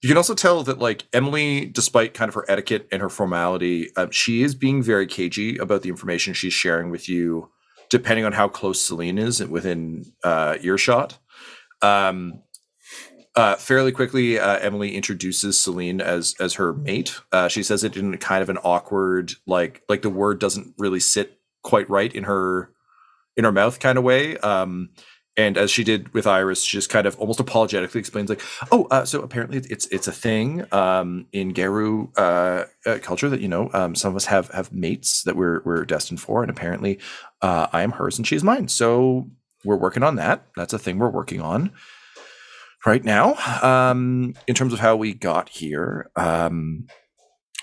you 0.00 0.08
can 0.08 0.16
also 0.16 0.34
tell 0.34 0.62
that 0.62 0.78
like 0.78 1.04
Emily, 1.12 1.66
despite 1.66 2.14
kind 2.14 2.30
of 2.30 2.34
her 2.34 2.46
etiquette 2.48 2.88
and 2.90 3.02
her 3.02 3.10
formality, 3.10 3.94
um, 3.96 4.10
she 4.10 4.42
is 4.42 4.54
being 4.54 4.82
very 4.82 5.06
cagey 5.06 5.58
about 5.58 5.82
the 5.82 5.90
information 5.90 6.32
she's 6.32 6.52
sharing 6.52 6.90
with 6.90 7.08
you, 7.08 7.50
depending 7.90 8.24
on 8.24 8.32
how 8.32 8.48
close 8.48 8.80
Celine 8.80 9.18
is 9.18 9.44
within 9.44 10.06
uh, 10.22 10.56
earshot. 10.62 11.18
Um, 11.82 12.43
uh, 13.36 13.56
fairly 13.56 13.90
quickly, 13.90 14.38
uh, 14.38 14.58
Emily 14.58 14.94
introduces 14.94 15.58
Celine 15.58 16.00
as 16.00 16.34
as 16.38 16.54
her 16.54 16.72
mate. 16.72 17.20
Uh, 17.32 17.48
she 17.48 17.62
says 17.62 17.82
it 17.82 17.96
in 17.96 18.16
kind 18.18 18.42
of 18.42 18.48
an 18.48 18.58
awkward, 18.58 19.32
like 19.46 19.82
like 19.88 20.02
the 20.02 20.10
word 20.10 20.38
doesn't 20.38 20.74
really 20.78 21.00
sit 21.00 21.38
quite 21.62 21.88
right 21.90 22.14
in 22.14 22.24
her 22.24 22.70
in 23.36 23.44
her 23.44 23.52
mouth 23.52 23.80
kind 23.80 23.98
of 23.98 24.04
way. 24.04 24.36
Um, 24.38 24.90
and 25.36 25.58
as 25.58 25.72
she 25.72 25.82
did 25.82 26.14
with 26.14 26.28
Iris, 26.28 26.62
she 26.62 26.76
just 26.76 26.90
kind 26.90 27.08
of 27.08 27.18
almost 27.18 27.40
apologetically 27.40 27.98
explains, 27.98 28.30
like, 28.30 28.40
"Oh, 28.70 28.86
uh, 28.92 29.04
so 29.04 29.20
apparently 29.20 29.58
it's 29.68 29.86
it's 29.86 30.06
a 30.06 30.12
thing 30.12 30.64
um, 30.72 31.26
in 31.32 31.52
Garou 31.52 32.12
uh, 32.16 32.66
uh, 32.86 32.98
culture 33.02 33.28
that 33.28 33.40
you 33.40 33.48
know 33.48 33.68
um, 33.72 33.96
some 33.96 34.10
of 34.10 34.16
us 34.16 34.26
have 34.26 34.48
have 34.50 34.72
mates 34.72 35.24
that 35.24 35.34
we're 35.34 35.60
we're 35.64 35.84
destined 35.84 36.20
for, 36.20 36.42
and 36.42 36.50
apparently 36.50 37.00
uh, 37.42 37.66
I 37.72 37.82
am 37.82 37.90
hers 37.90 38.16
and 38.16 38.24
she's 38.24 38.44
mine. 38.44 38.68
So 38.68 39.28
we're 39.64 39.74
working 39.74 40.04
on 40.04 40.14
that. 40.16 40.46
That's 40.54 40.72
a 40.72 40.78
thing 40.78 40.98
we're 40.98 41.08
working 41.08 41.40
on 41.40 41.72
right 42.86 43.04
now. 43.04 43.34
Um, 43.62 44.34
in 44.46 44.54
terms 44.54 44.72
of 44.72 44.80
how 44.80 44.96
we 44.96 45.14
got 45.14 45.48
here, 45.48 46.10
um, 46.16 46.86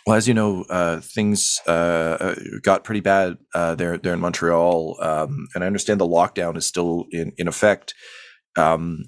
well, 0.06 0.18
as 0.18 0.28
you 0.28 0.34
know, 0.34 0.66
uh, 0.70 1.00
things 1.00 1.60
uh, 1.68 2.18
uh, 2.20 2.36
got 2.64 2.84
pretty 2.84 3.02
bad 3.02 3.38
uh, 3.54 3.76
there 3.76 3.98
there 3.98 4.14
in 4.14 4.20
Montreal, 4.20 4.98
um, 5.00 5.48
and 5.54 5.64
I 5.64 5.68
understand 5.68 6.00
the 6.00 6.08
lockdown 6.08 6.58
is 6.58 6.66
still 6.66 7.06
in 7.12 7.34
in 7.38 7.48
effect. 7.48 7.94
Um, 8.58 9.04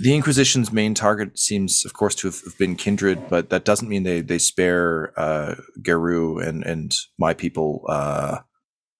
the 0.00 0.14
Inquisition's 0.14 0.72
main 0.72 0.94
target 0.94 1.38
seems, 1.38 1.84
of 1.84 1.92
course, 1.92 2.14
to 2.16 2.28
have 2.28 2.40
have 2.44 2.56
been 2.58 2.76
kindred, 2.76 3.28
but 3.28 3.50
that 3.50 3.66
doesn't 3.66 3.88
mean 3.88 4.04
they 4.04 4.22
they 4.22 4.38
spare 4.38 5.12
uh, 5.18 5.56
Garou 5.82 6.38
and 6.38 6.64
and 6.64 6.94
my 7.18 7.34
people 7.34 7.84
uh, 7.88 8.38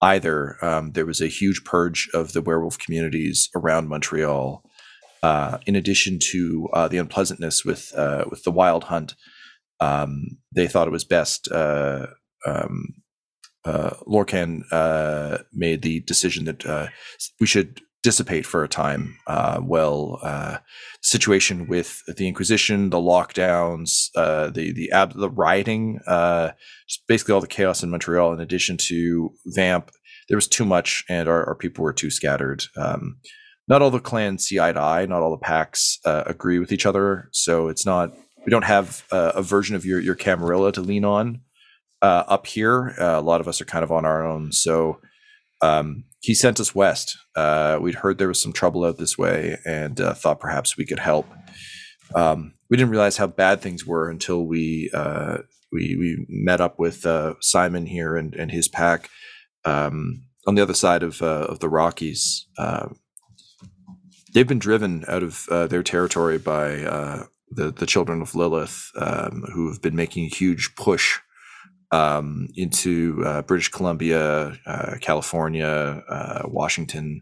either. 0.03 0.63
Um, 0.63 0.91
there 0.91 1.07
was 1.07 1.21
a 1.21 1.27
huge 1.27 1.63
purge 1.63 2.07
of 2.13 2.33
the 2.33 2.41
werewolf 2.41 2.77
communities 2.77 3.49
around 3.55 3.87
Montreal, 3.87 4.63
uh, 5.23 5.57
in 5.65 5.75
addition 5.75 6.19
to 6.19 6.69
uh, 6.73 6.87
the 6.87 6.97
unpleasantness 6.97 7.65
with 7.65 7.91
uh, 7.97 8.25
with 8.29 8.43
the 8.43 8.51
wild 8.51 8.83
hunt 8.83 9.15
um, 9.79 10.37
they 10.55 10.67
thought 10.67 10.87
it 10.87 10.91
was 10.91 11.03
best. 11.03 11.51
Uh, 11.51 12.07
um, 12.45 12.93
uh, 13.65 13.91
Lorcan 14.07 14.63
made 15.53 15.81
the 15.81 16.01
decision 16.01 16.45
that 16.45 16.91
we 17.39 17.47
should 17.47 17.81
dissipate 18.01 18.45
for 18.45 18.63
a 18.63 18.67
time. 18.67 19.17
Well, 19.61 20.19
uh, 20.21 20.57
situation 21.01 21.67
with 21.67 22.01
the 22.07 22.27
Inquisition, 22.27 22.89
the 22.89 22.97
lockdowns, 22.97 24.09
the 24.13 24.73
the 24.73 24.91
ab- 24.91 25.17
the 25.17 25.29
rioting, 25.29 25.99
basically 27.07 27.33
all 27.33 27.41
the 27.41 27.47
chaos 27.47 27.83
in 27.83 27.89
Montreal. 27.89 28.33
In 28.33 28.41
addition 28.41 28.77
to 28.77 29.33
Vamp, 29.47 29.91
there 30.27 30.37
was 30.37 30.47
too 30.47 30.65
much, 30.65 31.03
and 31.09 31.27
our, 31.27 31.45
our 31.45 31.55
people 31.55 31.83
were 31.83 31.93
too 31.93 32.11
scattered. 32.11 32.63
Um, 32.77 33.17
not 33.67 33.81
all 33.81 33.91
the 33.91 33.99
clans 33.99 34.45
see 34.45 34.59
eye 34.59 34.71
to 34.71 34.79
eye. 34.79 35.05
Not 35.05 35.21
all 35.21 35.31
the 35.31 35.37
packs 35.37 35.99
uh, 36.05 36.23
agree 36.25 36.59
with 36.59 36.71
each 36.71 36.85
other. 36.85 37.29
So 37.31 37.67
it's 37.67 37.85
not 37.85 38.13
we 38.45 38.49
don't 38.49 38.65
have 38.65 39.03
uh, 39.11 39.33
a 39.35 39.41
version 39.41 39.75
of 39.75 39.85
your 39.85 39.99
your 39.99 40.15
Camarilla 40.15 40.71
to 40.73 40.81
lean 40.81 41.05
on 41.05 41.41
uh, 42.01 42.23
up 42.27 42.47
here. 42.47 42.95
Uh, 42.99 43.19
a 43.19 43.21
lot 43.21 43.41
of 43.41 43.47
us 43.47 43.61
are 43.61 43.65
kind 43.65 43.83
of 43.83 43.91
on 43.91 44.05
our 44.05 44.25
own. 44.25 44.51
So 44.51 44.99
um, 45.61 46.03
he 46.19 46.33
sent 46.33 46.59
us 46.59 46.75
west. 46.75 47.17
Uh, 47.35 47.79
we'd 47.81 47.95
heard 47.95 48.17
there 48.17 48.27
was 48.27 48.41
some 48.41 48.53
trouble 48.53 48.83
out 48.83 48.97
this 48.97 49.17
way, 49.17 49.57
and 49.65 49.99
uh, 50.01 50.13
thought 50.13 50.39
perhaps 50.39 50.77
we 50.77 50.85
could 50.85 50.99
help. 50.99 51.27
Um, 52.15 52.53
we 52.69 52.77
didn't 52.77 52.91
realize 52.91 53.17
how 53.17 53.27
bad 53.27 53.61
things 53.61 53.85
were 53.85 54.09
until 54.09 54.45
we 54.45 54.89
we 55.71 55.95
we 55.97 56.25
met 56.29 56.61
up 56.61 56.79
with 56.79 57.05
Simon 57.39 57.85
here 57.85 58.15
and 58.17 58.35
and 58.35 58.51
his 58.51 58.67
pack 58.67 59.09
um, 59.65 60.23
on 60.47 60.55
the 60.55 60.61
other 60.61 60.73
side 60.73 61.03
of 61.03 61.21
uh, 61.21 61.47
of 61.49 61.59
the 61.59 61.69
Rockies. 61.69 62.47
Uh, 62.57 62.89
they've 64.33 64.47
been 64.47 64.59
driven 64.59 65.05
out 65.07 65.23
of 65.23 65.47
uh, 65.49 65.67
their 65.67 65.83
territory 65.83 66.37
by 66.37 66.81
uh, 66.83 67.23
the 67.49 67.71
the 67.71 67.85
children 67.85 68.21
of 68.21 68.35
Lilith, 68.35 68.91
um, 68.95 69.43
who 69.53 69.69
have 69.69 69.81
been 69.81 69.95
making 69.95 70.25
a 70.25 70.35
huge 70.35 70.75
push 70.75 71.19
um, 71.91 72.47
into 72.55 73.23
uh, 73.25 73.41
British 73.43 73.69
Columbia, 73.69 74.57
uh, 74.65 74.95
California, 74.99 76.03
uh, 76.09 76.41
Washington. 76.45 77.21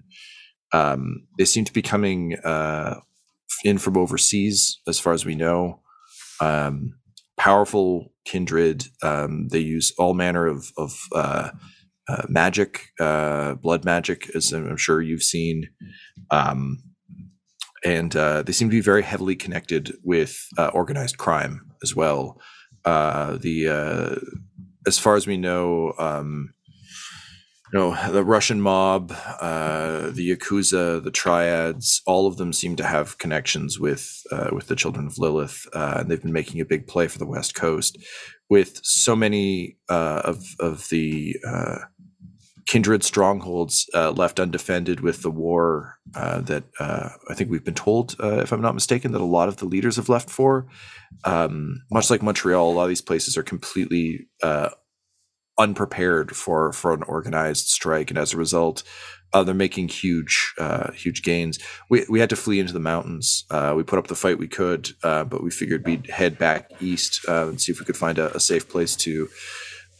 Um, 0.73 1.27
they 1.37 1.45
seem 1.45 1.65
to 1.65 1.73
be 1.73 1.81
coming 1.81 2.37
uh, 2.39 3.01
in 3.65 3.77
from 3.77 3.97
overseas, 3.97 4.79
as 4.87 4.99
far 4.99 5.13
as 5.13 5.25
we 5.25 5.35
know. 5.35 5.81
Um, 6.39 6.95
powerful 7.37 8.13
kindred. 8.25 8.85
Um, 9.03 9.49
they 9.49 9.59
use 9.59 9.93
all 9.97 10.13
manner 10.13 10.47
of 10.47 10.71
of 10.77 10.97
magic, 12.29 12.87
blood 12.97 13.83
magic, 13.83 14.33
as 14.35 14.53
I'm 14.53 14.77
sure 14.77 15.01
you've 15.01 15.23
seen. 15.23 15.69
Um, 16.29 16.81
and 17.83 18.15
uh, 18.15 18.43
they 18.43 18.51
seem 18.51 18.69
to 18.69 18.75
be 18.75 18.81
very 18.81 19.03
heavily 19.03 19.35
connected 19.35 19.95
with 20.03 20.47
uh, 20.57 20.67
organized 20.67 21.17
crime 21.17 21.71
as 21.83 21.95
well. 21.95 22.39
Uh, 22.85 23.37
the 23.37 23.67
uh, 23.67 24.15
as 24.87 24.97
far 24.97 25.15
as 25.15 25.27
we 25.27 25.37
know, 25.37 25.93
um, 25.99 26.53
you 27.71 27.79
know, 27.79 28.11
the 28.11 28.23
Russian 28.23 28.59
mob, 28.59 29.13
uh, 29.39 30.09
the 30.11 30.35
yakuza, 30.35 31.03
the 31.03 31.11
triads, 31.11 32.01
all 32.05 32.27
of 32.27 32.37
them 32.37 32.51
seem 32.51 32.75
to 32.75 32.83
have 32.83 33.17
connections 33.17 33.79
with 33.79 34.21
uh, 34.31 34.49
with 34.51 34.67
the 34.67 34.75
children 34.75 35.07
of 35.07 35.17
Lilith, 35.17 35.67
and 35.73 36.09
they've 36.09 36.21
been 36.21 36.33
making 36.33 36.59
a 36.59 36.65
big 36.65 36.87
play 36.87 37.07
for 37.07 37.19
the 37.19 37.25
West 37.25 37.55
Coast. 37.55 37.97
with 38.49 38.81
so 38.83 39.15
many 39.15 39.77
of 39.89 40.43
of 40.59 40.89
the 40.89 41.35
kindred 42.67 43.03
strongholds 43.03 43.89
uh, 43.93 44.11
left 44.11 44.39
undefended 44.39 44.99
with 44.99 45.21
the 45.21 45.31
war 45.31 45.97
uh, 46.15 46.41
that 46.41 46.63
uh, 46.79 47.09
I 47.29 47.33
think 47.33 47.49
we've 47.49 47.63
been 47.63 47.73
told, 47.73 48.15
uh, 48.21 48.39
if 48.39 48.51
I'm 48.51 48.61
not 48.61 48.73
mistaken, 48.73 49.11
that 49.11 49.21
a 49.21 49.25
lot 49.25 49.47
of 49.47 49.57
the 49.57 49.65
leaders 49.65 49.95
have 49.95 50.09
left 50.09 50.29
for. 50.29 50.67
Um, 51.23 51.83
much 51.91 52.09
like 52.09 52.21
Montreal, 52.21 52.71
a 52.71 52.73
lot 52.73 52.83
of 52.83 52.89
these 52.89 53.01
places 53.01 53.37
are 53.37 53.43
completely 53.43 54.27
uh, 54.43 54.69
unprepared 55.57 56.35
for 56.35 56.71
for 56.71 56.93
an 56.93 57.03
organized 57.03 57.67
strike, 57.67 58.09
and 58.09 58.17
as 58.17 58.33
a 58.33 58.37
result, 58.37 58.83
uh, 59.33 59.43
they're 59.43 59.53
making 59.53 59.87
huge 59.87 60.53
huge 60.93 61.23
gains. 61.23 61.59
We 61.89 62.05
we 62.09 62.19
had 62.19 62.29
to 62.29 62.35
flee 62.35 62.59
into 62.59 62.73
the 62.73 62.79
mountains. 62.79 63.45
We 63.75 63.83
put 63.83 63.99
up 63.99 64.07
the 64.07 64.15
fight 64.15 64.39
we 64.39 64.47
could, 64.47 64.91
but 65.01 65.43
we 65.43 65.51
figured 65.51 65.85
we'd 65.85 66.09
head 66.09 66.37
back 66.37 66.71
east 66.79 67.25
and 67.27 67.59
see 67.59 67.71
if 67.71 67.79
we 67.79 67.85
could 67.85 67.97
find 67.97 68.17
a, 68.17 68.35
a 68.35 68.39
safe 68.39 68.69
place 68.69 68.95
to 68.97 69.29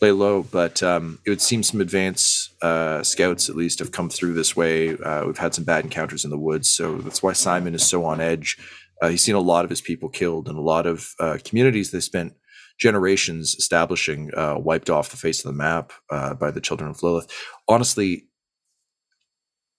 lay 0.01 0.11
low. 0.11 0.43
But 0.43 0.81
um, 0.83 1.19
it 1.25 1.29
would 1.29 1.41
seem 1.41 1.63
some 1.63 1.79
advance 1.79 2.49
uh, 2.61 3.03
scouts 3.03 3.49
at 3.49 3.55
least 3.55 3.79
have 3.79 3.91
come 3.91 4.09
through 4.09 4.33
this 4.33 4.55
way. 4.55 4.97
Uh, 4.97 5.25
we've 5.25 5.37
had 5.37 5.53
some 5.53 5.63
bad 5.63 5.83
encounters 5.83 6.23
in 6.23 6.31
the 6.31 6.37
woods, 6.37 6.69
so 6.69 6.97
that's 6.97 7.23
why 7.23 7.33
Simon 7.33 7.75
is 7.75 7.85
so 7.85 8.03
on 8.05 8.19
edge. 8.19 8.57
Uh, 9.01 9.09
he's 9.09 9.23
seen 9.23 9.35
a 9.35 9.39
lot 9.39 9.63
of 9.63 9.69
his 9.69 9.81
people 9.81 10.09
killed, 10.09 10.47
and 10.47 10.57
a 10.57 10.61
lot 10.61 10.85
of 10.85 11.13
uh, 11.19 11.37
communities 11.43 11.91
they 11.91 11.99
spent 11.99 12.33
generations 12.79 13.55
establishing 13.55 14.31
uh, 14.35 14.55
wiped 14.57 14.89
off 14.89 15.11
the 15.11 15.17
face 15.17 15.45
of 15.45 15.51
the 15.51 15.57
map 15.57 15.93
uh, 16.09 16.33
by 16.33 16.49
the 16.49 16.61
children 16.61 16.89
of 16.89 17.01
Lilith. 17.03 17.31
Honestly, 17.67 18.27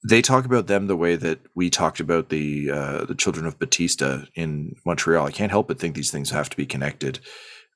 they 0.09 0.23
talk 0.23 0.45
about 0.45 0.67
them 0.67 0.87
the 0.87 0.97
way 0.97 1.17
that 1.17 1.41
we 1.55 1.71
talked 1.71 2.01
about 2.01 2.29
the 2.29 2.71
uh, 2.71 3.05
the 3.05 3.15
children 3.15 3.47
of 3.47 3.59
Batista 3.59 4.23
in 4.35 4.75
Montreal. 4.85 5.27
I 5.27 5.31
can't 5.31 5.53
help 5.53 5.69
but 5.69 5.79
think 5.79 5.95
these 5.95 6.11
things 6.11 6.31
have 6.31 6.51
to 6.51 6.57
be 6.57 6.67
connected. 6.67 7.21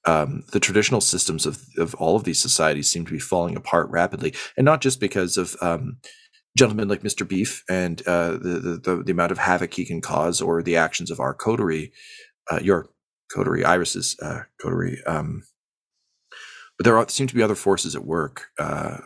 Um, 0.07 0.45
the 0.53 0.61
traditional 0.61 1.01
systems 1.01 1.47
of 1.47 1.65
of 1.79 1.95
all 1.97 2.17
of 2.17 2.25
these 2.25 2.41
societies 2.41 2.91
seem 2.91 3.05
to 3.07 3.13
be 3.13 3.19
falling 3.19 3.57
apart 3.57 3.91
rapidly, 3.91 4.35
and 4.57 4.65
not 4.65 4.81
just 4.81 5.01
because 5.01 5.37
of 5.37 5.57
um, 5.61 5.99
gentlemen 6.57 6.89
like 6.89 7.03
Mister 7.03 7.25
Beef 7.25 7.65
and 7.69 8.01
uh, 8.07 8.33
the, 8.33 8.61
the 8.61 8.81
the 8.83 9.03
the 9.05 9.13
amount 9.13 9.33
of 9.33 9.39
havoc 9.39 9.75
he 9.75 9.85
can 9.85 10.01
cause, 10.01 10.41
or 10.41 10.63
the 10.63 10.77
actions 10.77 11.11
of 11.11 11.21
our 11.21 11.35
coterie, 11.35 11.93
uh, 12.51 12.61
your 12.63 12.89
coterie, 13.35 13.65
Iris's 13.65 14.17
uh, 14.23 14.43
coterie. 14.61 15.03
Um, 15.07 15.43
but 16.77 16.85
there 16.85 16.97
are, 16.99 17.09
seem 17.09 17.27
to 17.27 17.35
be 17.35 17.43
other 17.43 17.55
forces 17.55 17.97
at 17.97 18.05
work, 18.05 18.49
uh, 18.59 18.99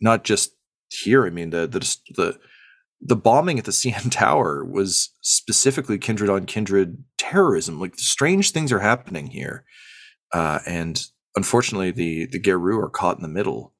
not 0.00 0.24
just 0.24 0.52
here. 0.88 1.26
I 1.26 1.30
mean, 1.30 1.50
the 1.50 1.66
the 1.66 1.80
the 2.16 2.38
the 3.00 3.16
bombing 3.16 3.58
at 3.58 3.64
the 3.64 3.70
CN 3.72 4.10
Tower 4.10 4.64
was 4.64 5.10
specifically 5.22 5.98
kindred 5.98 6.30
on 6.30 6.46
kindred 6.46 7.02
terrorism. 7.18 7.80
Like 7.80 7.98
strange 7.98 8.50
things 8.50 8.72
are 8.72 8.80
happening 8.80 9.28
here, 9.28 9.64
uh, 10.36 10.58
and 10.66 11.02
unfortunately, 11.34 11.90
the 11.90 12.26
the 12.26 12.38
Garou 12.38 12.78
are 12.78 12.90
caught 12.90 13.16
in 13.16 13.22
the 13.22 13.28
middle. 13.28 13.72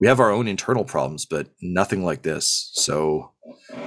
We 0.00 0.06
have 0.06 0.20
our 0.20 0.30
own 0.30 0.46
internal 0.46 0.84
problems, 0.84 1.26
but 1.26 1.48
nothing 1.60 2.04
like 2.04 2.22
this. 2.22 2.70
So 2.74 3.32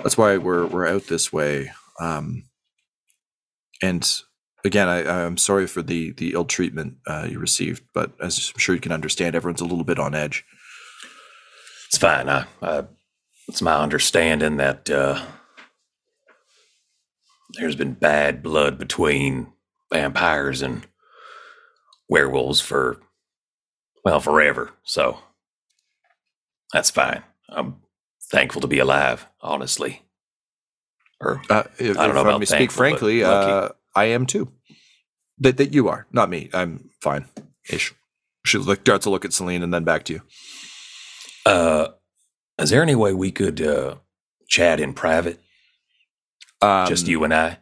that's 0.03 0.17
why 0.17 0.35
we're 0.35 0.65
we're 0.65 0.85
out 0.85 1.07
this 1.07 1.31
way. 1.31 1.71
Um, 2.01 2.43
and 3.81 4.05
again, 4.65 4.89
I, 4.89 5.23
I'm 5.23 5.37
sorry 5.37 5.65
for 5.65 5.81
the 5.81 6.11
the 6.11 6.33
ill 6.33 6.43
treatment 6.43 6.97
uh, 7.07 7.25
you 7.29 7.39
received, 7.39 7.83
but 7.93 8.11
as 8.21 8.51
I'm 8.53 8.59
sure 8.59 8.75
you 8.75 8.81
can 8.81 8.91
understand, 8.91 9.33
everyone's 9.33 9.61
a 9.61 9.65
little 9.65 9.85
bit 9.85 9.99
on 9.99 10.13
edge. 10.13 10.43
It's 11.87 11.97
fine. 11.97 12.27
I, 12.27 12.47
I, 12.61 12.83
it's 13.47 13.61
my 13.61 13.77
understanding 13.77 14.57
that 14.57 14.89
uh, 14.89 15.23
there's 17.53 17.77
been 17.77 17.93
bad 17.93 18.43
blood 18.43 18.77
between 18.77 19.53
vampires 19.89 20.61
and 20.61 20.85
werewolves 22.09 22.59
for, 22.61 22.99
well, 24.03 24.19
forever. 24.19 24.71
So 24.83 25.19
that's 26.73 26.89
fine. 26.89 27.23
I'm 27.49 27.77
thankful 28.31 28.61
to 28.61 28.67
be 28.67 28.79
alive, 28.79 29.27
honestly. 29.41 30.03
Or 31.21 31.41
Uh, 31.49 31.63
if, 31.77 31.97
I 31.97 32.05
don't 32.05 32.15
know 32.15 32.21
if 32.21 32.27
about 32.27 32.39
me 32.39 32.45
speak 32.45 32.71
frankly. 32.71 33.23
Uh, 33.23 33.69
I 33.95 34.05
am 34.05 34.25
too. 34.25 34.51
That 35.39 35.57
that 35.57 35.73
you 35.73 35.87
are, 35.87 36.05
not 36.11 36.29
me. 36.29 36.49
I'm 36.53 36.89
fine. 37.01 37.25
Ish. 37.69 37.93
She 38.45 38.57
look, 38.57 38.83
darts 38.83 39.05
a 39.05 39.09
look 39.09 39.25
at 39.25 39.33
Celine 39.33 39.63
and 39.63 39.73
then 39.73 39.83
back 39.83 40.03
to 40.05 40.13
you. 40.13 40.21
uh, 41.45 41.89
is 42.57 42.69
there 42.69 42.81
any 42.81 42.95
way 42.95 43.13
we 43.13 43.31
could 43.31 43.61
uh, 43.61 43.95
chat 44.47 44.79
in 44.79 44.93
private, 44.93 45.39
Um, 46.61 46.87
just 46.87 47.07
you 47.07 47.23
and 47.23 47.33
I? 47.33 47.57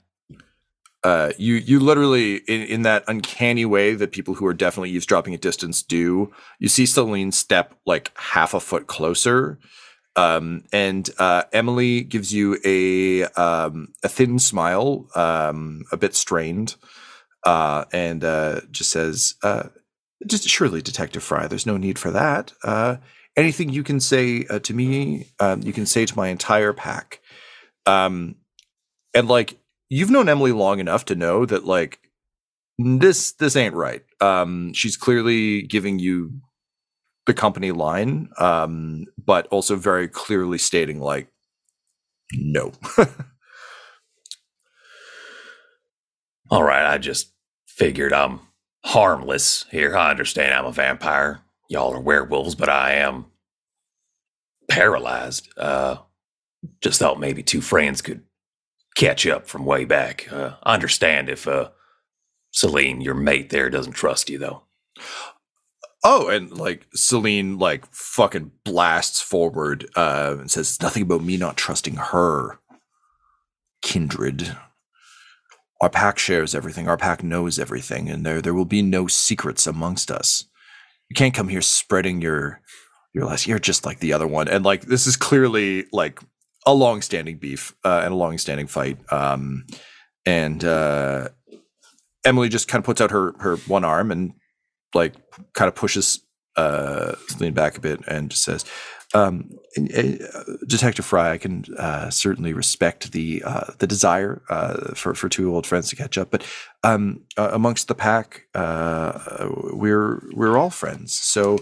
Uh, 1.08 1.32
you 1.38 1.54
you 1.54 1.80
literally 1.80 2.36
in, 2.50 2.64
in 2.64 2.82
that 2.82 3.06
uncanny 3.08 3.64
way 3.64 3.94
that 3.94 4.12
people 4.12 4.34
who 4.34 4.46
are 4.46 4.54
definitely 4.54 4.90
eavesdropping 4.90 5.34
at 5.34 5.40
distance 5.40 5.82
do. 5.82 6.34
You 6.60 6.68
see 6.68 6.86
Celine 6.86 7.32
step 7.32 7.74
like 7.86 8.12
half 8.18 8.54
a 8.54 8.60
foot 8.60 8.88
closer, 8.88 9.58
um, 10.18 10.66
and 10.74 11.10
uh, 11.18 11.44
Emily 11.54 12.02
gives 12.02 12.34
you 12.34 12.58
a 12.66 13.24
um, 13.42 13.94
a 14.04 14.10
thin 14.10 14.38
smile, 14.38 15.08
um, 15.16 15.86
a 15.94 15.98
bit 15.98 16.14
strained, 16.14 16.76
uh, 17.46 17.86
and 17.94 18.26
uh, 18.26 18.60
just 18.70 18.92
says, 18.92 19.36
uh, 19.44 19.70
"Just 20.26 20.50
surely, 20.50 20.82
Detective 20.82 21.24
Fry. 21.24 21.48
There's 21.48 21.66
no 21.66 21.78
need 21.78 21.98
for 21.98 22.12
that. 22.12 22.52
Anything 23.38 23.70
you 23.70 23.84
can 23.84 24.02
say 24.02 24.44
to 24.44 24.74
me, 24.74 25.32
um, 25.40 25.62
you 25.62 25.72
can 25.72 25.86
say 25.86 26.06
to 26.06 26.18
my 26.18 26.28
entire 26.28 26.74
pack." 26.74 27.22
Um, 27.86 28.36
and 29.14 29.30
like 29.30 29.58
you've 29.90 30.10
known 30.12 30.30
Emily 30.30 30.52
long 30.52 30.80
enough 30.80 31.06
to 31.06 31.16
know 31.16 31.46
that 31.46 31.66
like 31.66 32.00
this 32.78 33.32
this 33.34 33.56
ain't 33.56 33.76
right. 33.76 34.04
Um, 34.22 34.74
she's 34.74 34.98
clearly 34.98 35.62
giving 35.64 36.00
you 36.00 36.42
the 37.26 37.34
company 37.34 37.72
line, 37.72 38.30
um, 38.40 39.06
but 39.24 39.48
also 39.48 39.76
very 39.76 40.08
clearly 40.08 40.58
stating 40.58 41.00
like 41.00 41.28
no. 42.34 42.72
All 46.50 46.64
right, 46.64 46.86
I 46.86 46.98
just 46.98 47.34
figured 47.68 48.14
I'm 48.14 48.40
harmless 48.86 49.66
here. 49.70 49.98
I 49.98 50.10
understand 50.10 50.54
I'm 50.54 50.66
a 50.66 50.72
vampire. 50.72 51.42
Y'all 51.70 51.94
are 51.94 52.00
werewolves, 52.00 52.56
but 52.56 52.70
I 52.70 52.94
am 52.94 53.26
paralyzed. 54.70 55.50
Uh, 55.58 55.98
just 56.82 57.00
thought 57.00 57.20
maybe 57.20 57.44
two 57.44 57.60
friends 57.60 58.02
could 58.02 58.24
catch 58.98 59.26
up 59.28 59.48
from 59.48 59.64
way 59.64 59.86
back. 59.86 60.32
Uh, 60.32 60.56
understand 60.64 61.30
if 61.30 61.48
uh, 61.48 61.70
Celine, 62.52 63.00
your 63.00 63.14
mate 63.14 63.50
there, 63.50 63.70
doesn't 63.70 63.94
trust 63.94 64.30
you, 64.30 64.38
though. 64.38 64.64
oh, 66.04 66.28
and 66.28 66.52
like 66.52 66.88
Celine 66.94 67.58
like 67.58 67.86
fucking 67.92 68.52
blasts 68.66 69.22
forward 69.22 69.88
uh, 69.96 70.36
and 70.40 70.52
says 70.52 70.82
nothing 70.82 71.04
about 71.04 71.24
me 71.24 71.38
not 71.38 71.56
trusting 71.56 71.96
her. 71.96 72.60
Kindred. 73.82 74.58
Our 75.80 75.90
pack 75.92 76.18
shares 76.18 76.56
everything. 76.56 76.88
Our 76.90 76.98
pack 76.98 77.24
knows 77.24 77.60
everything, 77.60 78.10
and 78.10 78.26
there 78.26 78.42
there 78.42 78.56
will 78.56 78.66
be 78.66 78.82
no 78.82 79.06
secrets 79.06 79.68
amongst 79.68 80.10
us. 80.10 80.46
You 81.08 81.14
can't 81.14 81.36
come 81.36 81.50
here 81.50 81.62
spreading 81.62 82.20
your 82.20 82.62
your 83.14 83.26
lies. 83.26 83.46
You're 83.46 83.60
just 83.60 83.86
like 83.86 84.00
the 84.00 84.14
other 84.14 84.26
one, 84.26 84.48
and 84.48 84.66
like 84.66 84.82
this 84.82 85.06
is 85.06 85.16
clearly 85.16 85.86
like 85.94 86.20
a 86.68 86.74
long-standing 86.74 87.38
beef 87.38 87.74
uh, 87.86 88.02
and 88.04 88.14
a 88.14 88.18
long-standing 88.18 88.68
fight. 88.68 88.98
Um, 89.12 89.66
and 90.26 90.64
uh, 90.64 91.30
Emily 92.26 92.50
just 92.50 92.68
kind 92.68 92.82
of 92.82 92.86
puts 92.86 93.00
out 93.02 93.12
her 93.12 93.34
her 93.40 93.56
one 93.68 93.86
arm 93.86 94.12
and 94.12 94.34
like 94.94 95.14
kind 95.54 95.70
of 95.70 95.76
pushes 95.76 96.20
uh, 96.58 97.14
Celine 97.30 97.54
back 97.54 97.78
a 97.78 97.82
bit 97.82 98.02
and 98.08 98.30
just 98.30 98.44
says, 98.44 98.66
um, 99.14 99.50
uh, 99.78 100.12
"Detective 100.68 101.06
Fry, 101.06 101.32
I 101.32 101.38
can 101.38 101.64
uh, 101.78 102.10
certainly 102.10 102.52
respect 102.52 103.14
the 103.14 103.42
uh, 103.46 103.72
the 103.80 103.88
desire 103.88 104.42
uh, 104.50 104.94
for 104.94 105.14
for 105.14 105.30
two 105.30 105.56
old 105.56 105.66
friends 105.66 105.90
to 105.90 105.96
catch 105.96 106.18
up, 106.18 106.30
but 106.30 106.46
um, 106.84 107.24
amongst 107.38 107.88
the 107.88 107.96
pack, 107.96 108.48
we're 108.54 110.22
we're 110.34 110.58
all 110.58 110.70
friends. 110.70 111.18
So, 111.18 111.60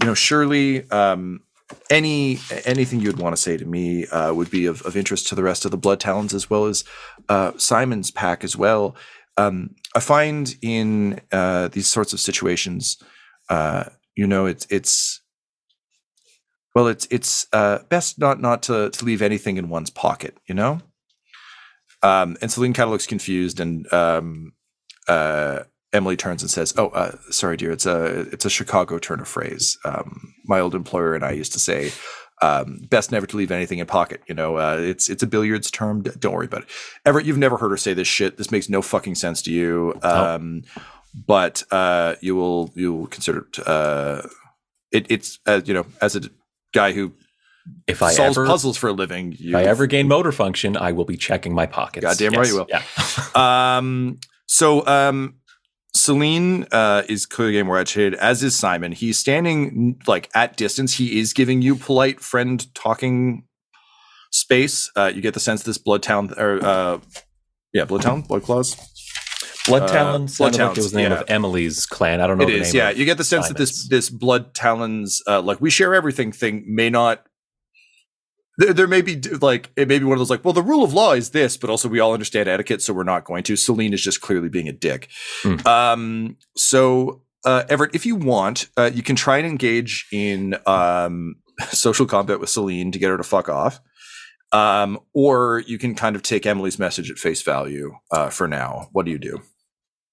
you 0.00 0.06
know, 0.06 0.14
surely." 0.14 0.90
Um, 0.90 1.42
any 1.90 2.38
anything 2.64 3.00
you'd 3.00 3.18
want 3.18 3.36
to 3.36 3.40
say 3.40 3.56
to 3.56 3.64
me 3.64 4.06
uh, 4.06 4.32
would 4.32 4.50
be 4.50 4.66
of, 4.66 4.82
of 4.82 4.96
interest 4.96 5.28
to 5.28 5.34
the 5.34 5.42
rest 5.42 5.64
of 5.64 5.70
the 5.70 5.76
blood 5.76 6.00
talons 6.00 6.34
as 6.34 6.48
well 6.48 6.66
as 6.66 6.84
uh, 7.28 7.52
simon's 7.56 8.10
pack 8.10 8.44
as 8.44 8.56
well. 8.56 8.96
Um, 9.36 9.76
i 9.94 10.00
find 10.00 10.56
in 10.62 11.20
uh, 11.30 11.68
these 11.68 11.86
sorts 11.86 12.12
of 12.12 12.20
situations 12.20 12.98
uh, 13.48 13.84
you 14.16 14.26
know 14.26 14.46
it's 14.46 14.66
it's 14.68 15.20
well 16.74 16.88
it's 16.88 17.06
it's 17.10 17.46
uh, 17.52 17.78
best 17.88 18.18
not 18.18 18.40
not 18.40 18.62
to, 18.64 18.90
to 18.90 19.04
leave 19.04 19.22
anything 19.22 19.56
in 19.56 19.68
one's 19.68 19.90
pocket 19.90 20.36
you 20.46 20.54
know? 20.54 20.80
Um, 22.02 22.36
and 22.40 22.50
celine 22.50 22.74
kind 22.74 22.86
of 22.86 22.92
looks 22.92 23.06
confused 23.06 23.58
and 23.58 23.92
um, 23.92 24.52
uh, 25.08 25.64
Emily 25.92 26.16
turns 26.16 26.42
and 26.42 26.50
says, 26.50 26.74
"Oh, 26.76 26.88
uh, 26.88 27.16
sorry, 27.30 27.56
dear. 27.56 27.72
It's 27.72 27.86
a 27.86 28.20
it's 28.32 28.44
a 28.44 28.50
Chicago 28.50 28.98
turn 28.98 29.20
of 29.20 29.28
phrase. 29.28 29.78
Um, 29.84 30.34
my 30.44 30.60
old 30.60 30.74
employer 30.74 31.14
and 31.14 31.24
I 31.24 31.30
used 31.32 31.52
to 31.54 31.60
say, 31.60 31.92
um, 32.42 32.78
best 32.88 33.10
never 33.10 33.26
to 33.26 33.36
leave 33.36 33.50
anything 33.50 33.78
in 33.78 33.86
pocket. 33.86 34.22
You 34.28 34.34
know, 34.34 34.56
uh, 34.56 34.76
it's 34.78 35.08
it's 35.08 35.22
a 35.22 35.26
billiards 35.26 35.70
term. 35.70 36.02
Don't 36.02 36.32
worry 36.34 36.46
about 36.46 36.62
it. 36.62 36.68
Everett, 37.04 37.26
you've 37.26 37.38
never 37.38 37.56
heard 37.56 37.70
her 37.70 37.76
say 37.76 37.94
this 37.94 38.08
shit. 38.08 38.36
This 38.36 38.50
makes 38.50 38.68
no 38.68 38.82
fucking 38.82 39.14
sense 39.14 39.42
to 39.42 39.52
you. 39.52 39.98
Um, 40.02 40.62
but 41.26 41.64
uh, 41.70 42.14
you 42.20 42.36
will 42.36 42.70
you 42.74 42.94
will 42.94 43.06
consider 43.06 43.46
it, 43.52 43.66
uh, 43.66 44.22
it 44.92 45.06
it's 45.10 45.38
uh, 45.46 45.60
you 45.64 45.74
know 45.74 45.86
as 46.00 46.14
a 46.16 46.22
guy 46.72 46.92
who 46.92 47.12
If 47.86 48.02
I 48.02 48.12
solves 48.12 48.38
ever 48.38 48.46
puzzles 48.46 48.76
for 48.76 48.88
a 48.88 48.92
living. 48.92 49.36
if 49.38 49.54
I 49.54 49.64
ever 49.64 49.86
gain 49.86 50.06
motor 50.06 50.32
function, 50.32 50.76
I 50.76 50.92
will 50.92 51.06
be 51.06 51.16
checking 51.16 51.54
my 51.54 51.66
pockets. 51.66 52.04
Goddamn 52.04 52.32
right 52.32 52.46
you 52.46 52.56
will. 52.56 52.66
Yeah. 52.68 52.82
Um, 53.34 54.18
so 54.46 54.84
um, 54.86 55.36
Celine 55.94 56.66
uh, 56.70 57.02
is 57.08 57.26
clearly 57.26 57.62
more 57.62 57.78
agitated, 57.78 58.14
as 58.14 58.42
is 58.42 58.54
Simon. 58.56 58.92
He's 58.92 59.18
standing 59.18 60.00
like 60.06 60.30
at 60.34 60.56
distance. 60.56 60.94
He 60.94 61.18
is 61.18 61.32
giving 61.32 61.62
you 61.62 61.76
polite 61.76 62.20
friend 62.20 62.66
talking 62.74 63.44
space. 64.30 64.90
Uh, 64.96 65.10
you 65.14 65.22
get 65.22 65.34
the 65.34 65.40
sense 65.40 65.62
this 65.62 65.78
Blood 65.78 66.02
Town 66.02 66.32
or 66.36 66.64
uh, 66.64 66.98
yeah, 67.72 67.84
Blood 67.84 68.02
Town, 68.02 68.22
Blood 68.22 68.42
Claws. 68.42 68.76
Blood 69.66 69.82
Uh, 69.82 70.18
Blood 70.18 70.30
sounded 70.30 70.58
like 70.58 70.78
it 70.78 70.80
was 70.80 70.92
the 70.92 70.98
name 70.98 71.10
yeah. 71.10 71.20
of 71.20 71.30
Emily's 71.30 71.84
clan. 71.86 72.20
I 72.20 72.26
don't 72.26 72.38
know. 72.38 72.44
It 72.44 72.48
the 72.48 72.60
is, 72.60 72.72
name 72.72 72.78
yeah. 72.78 72.90
You 72.90 73.04
get 73.04 73.18
the 73.18 73.24
sense 73.24 73.48
that 73.48 73.56
this 73.56 73.88
this 73.88 74.10
Blood 74.10 74.54
Talons, 74.54 75.22
uh, 75.26 75.42
like 75.42 75.60
we 75.60 75.70
share 75.70 75.94
everything 75.94 76.32
thing, 76.32 76.64
may 76.66 76.90
not. 76.90 77.24
There, 78.58 78.72
there 78.74 78.86
may 78.86 79.00
be 79.00 79.16
like 79.40 79.70
it 79.76 79.88
may 79.88 79.98
be 79.98 80.04
one 80.04 80.12
of 80.14 80.18
those 80.18 80.30
like, 80.30 80.44
well, 80.44 80.52
the 80.52 80.62
rule 80.62 80.84
of 80.84 80.92
law 80.92 81.12
is 81.12 81.30
this, 81.30 81.56
but 81.56 81.70
also 81.70 81.88
we 81.88 82.00
all 82.00 82.12
understand 82.12 82.48
etiquette, 82.48 82.82
so 82.82 82.92
we're 82.92 83.04
not 83.04 83.24
going 83.24 83.42
to. 83.44 83.56
Celine 83.56 83.94
is 83.94 84.02
just 84.02 84.20
clearly 84.20 84.48
being 84.50 84.68
a 84.68 84.72
dick. 84.72 85.08
Hmm. 85.42 85.66
Um, 85.66 86.36
so 86.56 87.22
uh, 87.44 87.64
Everett, 87.68 87.94
if 87.94 88.04
you 88.04 88.16
want, 88.16 88.68
uh, 88.76 88.90
you 88.92 89.02
can 89.02 89.16
try 89.16 89.38
and 89.38 89.46
engage 89.46 90.06
in 90.12 90.56
um, 90.66 91.36
social 91.70 92.04
combat 92.04 92.40
with 92.40 92.50
Celine 92.50 92.92
to 92.92 92.98
get 92.98 93.08
her 93.10 93.16
to 93.16 93.22
fuck 93.22 93.48
off. 93.48 93.80
Um, 94.50 94.98
or 95.12 95.62
you 95.66 95.78
can 95.78 95.94
kind 95.94 96.16
of 96.16 96.22
take 96.22 96.46
Emily's 96.46 96.78
message 96.78 97.10
at 97.10 97.18
face 97.18 97.42
value 97.42 97.94
uh, 98.10 98.30
for 98.30 98.48
now. 98.48 98.88
What 98.92 99.04
do 99.04 99.12
you 99.12 99.18
do? 99.18 99.42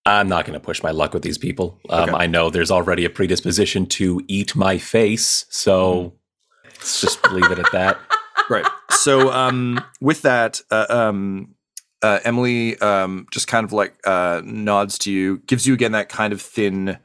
I'm 0.06 0.28
not 0.28 0.46
going 0.46 0.54
to 0.54 0.60
push 0.64 0.84
my 0.84 0.92
luck 0.92 1.14
with 1.14 1.24
these 1.24 1.38
people. 1.38 1.80
Um, 1.90 2.10
Okay. 2.10 2.18
I 2.18 2.28
know 2.28 2.50
there's 2.52 2.70
already 2.70 3.06
a 3.06 3.10
predisposition 3.10 3.88
to 3.88 4.22
eat 4.28 4.56
my 4.56 4.78
face, 4.78 5.46
so 5.50 6.16
Hmm. 6.64 6.68
let's 6.76 7.02
just 7.02 7.26
leave 7.32 7.50
it 7.50 7.58
at 7.60 7.72
that. 7.72 7.98
right. 8.50 8.66
So 8.92 9.32
um, 9.32 9.84
with 10.02 10.22
that, 10.24 10.62
uh, 10.72 10.86
um, 10.90 11.56
uh, 12.02 12.20
Emily 12.24 12.78
um, 12.80 13.28
just 13.32 13.48
kind 13.48 13.64
of 13.64 13.74
like 13.74 13.96
uh, 14.06 14.42
nods 14.44 14.98
to 15.00 15.12
you, 15.12 15.40
gives 15.48 15.66
you 15.66 15.74
again 15.74 15.94
that 15.94 16.10
kind 16.10 16.34
of 16.34 16.42
thin, 16.42 16.98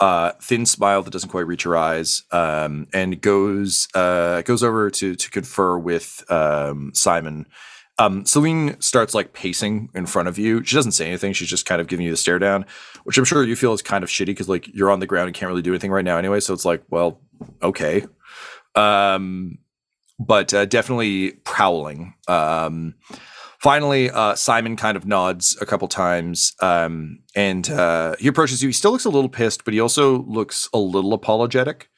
uh, 0.00 0.32
thin 0.42 0.66
smile 0.66 1.02
that 1.02 1.10
doesn't 1.10 1.30
quite 1.30 1.46
reach 1.46 1.64
your 1.64 1.76
eyes, 1.76 2.24
um, 2.30 2.86
and 2.92 3.20
goes 3.20 3.88
uh, 3.94 4.42
goes 4.42 4.62
over 4.62 4.90
to 4.90 5.14
to 5.14 5.30
confer 5.30 5.78
with 5.78 6.24
um, 6.30 6.92
Simon. 6.94 7.46
Um, 7.98 8.26
Celine 8.26 8.80
starts 8.80 9.14
like 9.14 9.32
pacing 9.32 9.88
in 9.94 10.06
front 10.06 10.28
of 10.28 10.36
you. 10.36 10.64
She 10.64 10.74
doesn't 10.74 10.92
say 10.92 11.06
anything. 11.06 11.32
She's 11.32 11.48
just 11.48 11.64
kind 11.64 11.80
of 11.80 11.86
giving 11.86 12.04
you 12.04 12.10
the 12.10 12.16
stare 12.16 12.40
down, 12.40 12.66
which 13.04 13.16
I'm 13.18 13.24
sure 13.24 13.44
you 13.44 13.54
feel 13.54 13.72
is 13.72 13.82
kind 13.82 14.02
of 14.02 14.10
shitty 14.10 14.26
because 14.26 14.48
like 14.48 14.66
you're 14.74 14.90
on 14.90 14.98
the 14.98 15.06
ground 15.06 15.28
and 15.28 15.34
can't 15.34 15.48
really 15.48 15.62
do 15.62 15.70
anything 15.70 15.92
right 15.92 16.04
now 16.04 16.18
anyway. 16.18 16.40
So 16.40 16.52
it's 16.52 16.64
like, 16.64 16.82
well, 16.90 17.20
okay. 17.62 18.04
Um, 18.74 19.58
but 20.18 20.52
uh, 20.54 20.64
definitely 20.64 21.32
prowling. 21.44 22.14
Um, 22.28 22.94
finally, 23.60 24.10
uh, 24.10 24.34
Simon 24.34 24.76
kind 24.76 24.96
of 24.96 25.06
nods 25.06 25.56
a 25.60 25.66
couple 25.66 25.88
times, 25.88 26.52
um, 26.60 27.20
and 27.34 27.68
uh, 27.70 28.16
he 28.18 28.28
approaches 28.28 28.62
you. 28.62 28.68
He 28.68 28.72
still 28.72 28.92
looks 28.92 29.04
a 29.04 29.10
little 29.10 29.28
pissed, 29.28 29.64
but 29.64 29.74
he 29.74 29.80
also 29.80 30.22
looks 30.22 30.68
a 30.72 30.78
little 30.78 31.12
apologetic. 31.12 31.88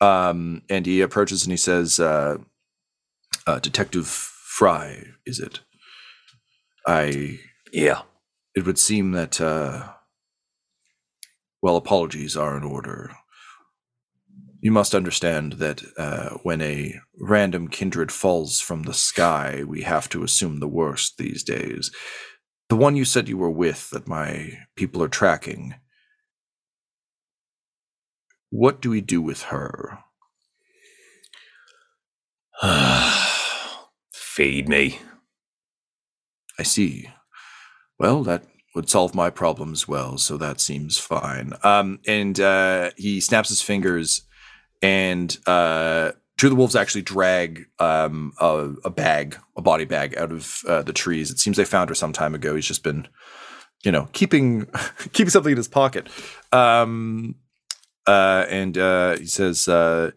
Um, 0.00 0.62
and 0.68 0.84
he 0.84 1.00
approaches 1.00 1.44
and 1.44 1.52
he 1.52 1.56
says, 1.56 2.00
uh, 2.00 2.38
uh, 3.46 3.60
"Detective 3.60 4.08
Fry, 4.08 5.04
is 5.24 5.38
it? 5.38 5.60
I. 6.86 7.38
Yeah. 7.72 8.02
It 8.56 8.66
would 8.66 8.78
seem 8.78 9.12
that. 9.12 9.40
Uh, 9.40 9.92
well, 11.62 11.76
apologies 11.76 12.36
are 12.36 12.56
in 12.56 12.64
order." 12.64 13.12
You 14.62 14.70
must 14.70 14.94
understand 14.94 15.54
that 15.54 15.82
uh, 15.98 16.38
when 16.44 16.62
a 16.62 16.94
random 17.18 17.66
kindred 17.66 18.12
falls 18.12 18.60
from 18.60 18.84
the 18.84 18.94
sky, 18.94 19.64
we 19.66 19.82
have 19.82 20.08
to 20.10 20.22
assume 20.22 20.60
the 20.60 20.68
worst 20.68 21.18
these 21.18 21.42
days. 21.42 21.90
The 22.68 22.76
one 22.76 22.94
you 22.94 23.04
said 23.04 23.28
you 23.28 23.36
were 23.36 23.50
with 23.50 23.90
that 23.90 24.06
my 24.06 24.60
people 24.76 25.02
are 25.02 25.08
tracking, 25.08 25.74
what 28.50 28.80
do 28.80 28.90
we 28.90 29.00
do 29.00 29.20
with 29.20 29.42
her? 29.44 29.98
Feed 34.14 34.68
me. 34.68 35.00
I 36.56 36.62
see. 36.62 37.08
Well, 37.98 38.22
that 38.22 38.44
would 38.76 38.88
solve 38.88 39.12
my 39.12 39.28
problem 39.28 39.72
as 39.72 39.88
well, 39.88 40.18
so 40.18 40.36
that 40.36 40.60
seems 40.60 40.98
fine. 40.98 41.54
Um, 41.64 41.98
and 42.06 42.38
uh, 42.38 42.90
he 42.96 43.20
snaps 43.20 43.48
his 43.48 43.60
fingers, 43.60 44.22
and 44.82 45.36
uh, 45.46 46.12
two 46.36 46.48
of 46.48 46.50
the 46.50 46.56
wolves 46.56 46.76
actually 46.76 47.02
drag 47.02 47.66
um, 47.78 48.32
a, 48.40 48.72
a 48.84 48.90
bag, 48.90 49.36
a 49.56 49.62
body 49.62 49.84
bag, 49.84 50.16
out 50.16 50.32
of 50.32 50.62
uh, 50.68 50.82
the 50.82 50.92
trees. 50.92 51.30
It 51.30 51.38
seems 51.38 51.56
they 51.56 51.64
found 51.64 51.88
her 51.88 51.94
some 51.94 52.12
time 52.12 52.34
ago. 52.34 52.54
He's 52.54 52.66
just 52.66 52.82
been, 52.82 53.06
you 53.84 53.92
know, 53.92 54.08
keeping 54.12 54.66
keeping 55.12 55.30
something 55.30 55.52
in 55.52 55.56
his 55.56 55.68
pocket. 55.68 56.08
Um, 56.50 57.36
uh, 58.06 58.46
and 58.48 58.76
uh, 58.76 59.18
he 59.18 59.26
says, 59.26 59.68
uh, 59.68 60.10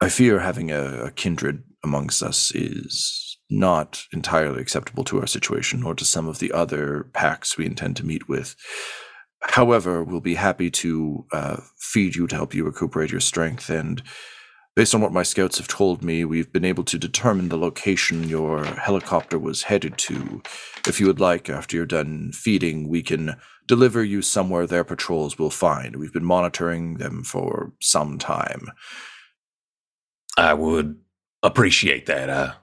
"I 0.00 0.08
fear 0.08 0.38
having 0.38 0.70
a, 0.70 1.06
a 1.06 1.10
kindred 1.10 1.64
amongst 1.82 2.22
us 2.22 2.54
is." 2.54 3.24
not 3.48 4.02
entirely 4.12 4.60
acceptable 4.60 5.04
to 5.04 5.20
our 5.20 5.26
situation 5.26 5.84
or 5.84 5.94
to 5.94 6.04
some 6.04 6.26
of 6.26 6.40
the 6.40 6.50
other 6.50 7.08
packs 7.12 7.56
we 7.56 7.64
intend 7.64 7.96
to 7.96 8.04
meet 8.04 8.28
with. 8.28 8.56
However, 9.42 10.02
we'll 10.02 10.20
be 10.20 10.34
happy 10.34 10.70
to 10.70 11.24
uh, 11.32 11.56
feed 11.78 12.16
you 12.16 12.26
to 12.26 12.36
help 12.36 12.54
you 12.54 12.64
recuperate 12.64 13.10
your 13.10 13.20
strength. 13.20 13.70
And 13.70 14.02
based 14.74 14.94
on 14.94 15.00
what 15.00 15.12
my 15.12 15.22
scouts 15.22 15.58
have 15.58 15.68
told 15.68 16.02
me, 16.02 16.24
we've 16.24 16.52
been 16.52 16.64
able 16.64 16.84
to 16.84 16.98
determine 16.98 17.48
the 17.48 17.58
location 17.58 18.28
your 18.28 18.64
helicopter 18.64 19.38
was 19.38 19.64
headed 19.64 19.96
to. 19.98 20.42
If 20.86 21.00
you 21.00 21.06
would 21.06 21.20
like, 21.20 21.48
after 21.48 21.76
you're 21.76 21.86
done 21.86 22.32
feeding, 22.32 22.88
we 22.88 23.02
can 23.02 23.36
deliver 23.66 24.04
you 24.04 24.22
somewhere 24.22 24.66
their 24.66 24.84
patrols 24.84 25.38
will 25.38 25.50
find. 25.50 25.96
We've 25.96 26.12
been 26.12 26.24
monitoring 26.24 26.98
them 26.98 27.22
for 27.22 27.72
some 27.80 28.18
time. 28.18 28.68
I 30.36 30.54
would 30.54 30.98
appreciate 31.42 32.06
that. 32.06 32.30
I 32.30 32.54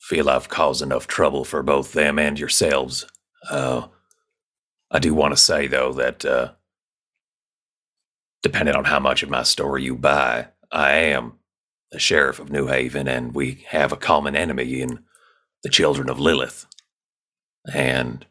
feel 0.00 0.28
I've 0.28 0.48
caused 0.48 0.82
enough 0.82 1.06
trouble 1.06 1.44
for 1.44 1.62
both 1.62 1.92
them 1.92 2.18
and 2.18 2.38
yourselves. 2.38 3.06
Uh, 3.50 3.88
I 4.90 4.98
do 4.98 5.14
want 5.14 5.34
to 5.34 5.40
say, 5.40 5.66
though, 5.66 5.92
that 5.94 6.24
uh, 6.24 6.52
depending 8.42 8.74
on 8.74 8.84
how 8.84 9.00
much 9.00 9.22
of 9.22 9.30
my 9.30 9.42
story 9.42 9.84
you 9.84 9.96
buy, 9.96 10.48
I 10.70 10.92
am 10.92 11.34
the 11.90 11.98
sheriff 11.98 12.38
of 12.38 12.50
New 12.50 12.66
Haven, 12.66 13.08
and 13.08 13.34
we 13.34 13.64
have 13.68 13.92
a 13.92 13.96
common 13.96 14.36
enemy 14.36 14.80
in 14.80 15.04
the 15.62 15.70
children 15.70 16.08
of 16.08 16.20
Lilith. 16.20 16.66
And 17.72 18.26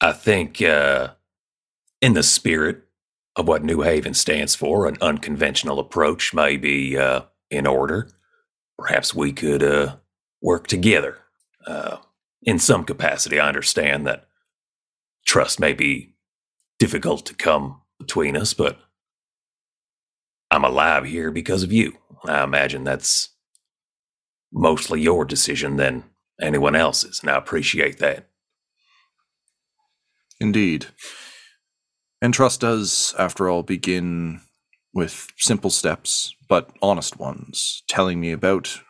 I 0.00 0.12
think, 0.12 0.62
uh, 0.62 1.08
in 2.00 2.14
the 2.14 2.22
spirit 2.22 2.84
of 3.36 3.46
what 3.48 3.64
New 3.64 3.82
Haven 3.82 4.14
stands 4.14 4.54
for, 4.54 4.86
an 4.86 4.96
unconventional 5.00 5.78
approach 5.78 6.32
may 6.32 6.56
be 6.56 6.96
uh, 6.96 7.22
in 7.50 7.66
order. 7.66 8.10
Perhaps 8.78 9.14
we 9.14 9.32
could 9.32 9.62
uh, 9.62 9.96
work 10.40 10.66
together. 10.66 11.18
In 12.48 12.58
some 12.58 12.84
capacity, 12.84 13.38
I 13.38 13.46
understand 13.46 14.06
that 14.06 14.24
trust 15.26 15.60
may 15.60 15.74
be 15.74 16.14
difficult 16.78 17.26
to 17.26 17.34
come 17.34 17.82
between 17.98 18.38
us, 18.38 18.54
but 18.54 18.78
I'm 20.50 20.64
alive 20.64 21.04
here 21.04 21.30
because 21.30 21.62
of 21.62 21.74
you. 21.74 21.98
I 22.24 22.42
imagine 22.42 22.84
that's 22.84 23.28
mostly 24.50 25.02
your 25.02 25.26
decision 25.26 25.76
than 25.76 26.04
anyone 26.40 26.74
else's, 26.74 27.20
and 27.20 27.30
I 27.30 27.36
appreciate 27.36 27.98
that. 27.98 28.30
Indeed. 30.40 30.86
And 32.22 32.32
trust 32.32 32.62
does, 32.62 33.14
after 33.18 33.50
all, 33.50 33.62
begin 33.62 34.40
with 34.94 35.28
simple 35.36 35.68
steps, 35.68 36.34
but 36.48 36.70
honest 36.80 37.18
ones, 37.18 37.82
telling 37.88 38.18
me 38.18 38.32
about 38.32 38.80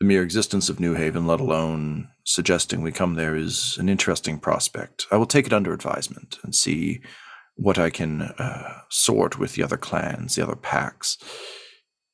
the 0.00 0.06
mere 0.06 0.24
existence 0.24 0.68
of 0.68 0.80
New 0.80 0.94
Haven, 0.94 1.28
let 1.28 1.38
alone 1.38 2.08
suggesting 2.26 2.82
we 2.82 2.92
come 2.92 3.14
there, 3.14 3.36
is 3.36 3.78
an 3.78 3.88
interesting 3.88 4.38
prospect. 4.38 5.06
I 5.10 5.16
will 5.16 5.26
take 5.26 5.46
it 5.46 5.52
under 5.52 5.72
advisement 5.72 6.38
and 6.42 6.54
see 6.54 7.00
what 7.54 7.78
I 7.78 7.88
can 7.88 8.22
uh, 8.22 8.80
sort 8.90 9.38
with 9.38 9.54
the 9.54 9.62
other 9.62 9.76
clans, 9.76 10.34
the 10.34 10.42
other 10.42 10.56
packs. 10.56 11.16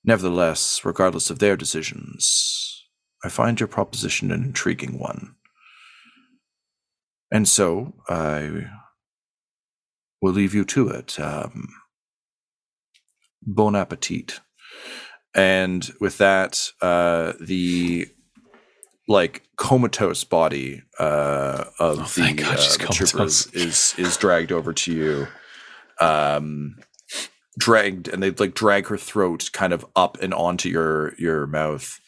Nevertheless, 0.05 0.85
regardless 0.85 1.31
of 1.31 1.39
their 1.39 1.57
decisions, 1.57 2.85
I 3.25 3.29
find 3.29 3.59
your 3.59 3.69
proposition 3.69 4.31
an 4.31 4.45
intriguing 4.45 4.99
one. 4.99 5.35
And 7.31 7.49
so 7.49 7.95
I 8.09 8.67
will 10.21 10.33
leave 10.33 10.55
you 10.55 10.65
to 10.67 10.89
it. 10.89 11.19
Um, 11.19 11.69
bon 13.43 13.75
appetit. 13.75 14.41
And 15.35 15.91
with 16.01 16.19
that, 16.19 16.71
uh, 16.83 17.33
the 17.41 18.09
like 19.13 19.43
comatose 19.57 20.25
body 20.25 20.83
uh, 20.99 21.65
of 21.79 21.99
Oh, 22.01 22.23
the, 22.23 22.33
God 22.33 22.59
uh, 22.59 22.87
the 22.87 22.89
troopers 22.93 23.47
is 23.53 23.95
is 23.99 24.17
dragged 24.17 24.51
over 24.51 24.73
to 24.73 24.93
you. 24.93 25.29
Um, 26.01 26.79
dragged 27.59 28.09
and 28.09 28.23
they 28.23 28.31
like 28.31 28.55
drag 28.55 28.87
her 28.89 28.97
throat 28.97 29.51
kind 29.53 29.73
of 29.73 29.87
up 29.95 30.19
and 30.21 30.35
onto 30.35 30.69
your 30.69 31.15
your 31.19 31.47
mouth. 31.47 32.01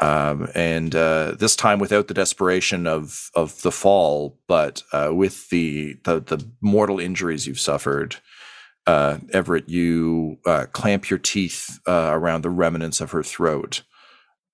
Um, 0.00 0.48
and 0.56 0.94
uh, 0.94 1.36
this 1.38 1.54
time 1.54 1.78
without 1.78 2.08
the 2.08 2.14
desperation 2.14 2.86
of 2.86 3.30
of 3.34 3.62
the 3.62 3.70
fall, 3.70 4.38
but 4.48 4.82
uh, 4.92 5.10
with 5.12 5.48
the, 5.50 5.96
the 6.04 6.20
the 6.20 6.44
mortal 6.60 6.98
injuries 6.98 7.46
you've 7.46 7.60
suffered, 7.60 8.16
uh, 8.88 9.18
Everett, 9.32 9.68
you 9.68 10.38
uh, 10.44 10.66
clamp 10.72 11.08
your 11.08 11.20
teeth 11.20 11.78
uh, 11.86 12.10
around 12.12 12.42
the 12.42 12.50
remnants 12.50 13.00
of 13.00 13.12
her 13.12 13.22
throat 13.22 13.82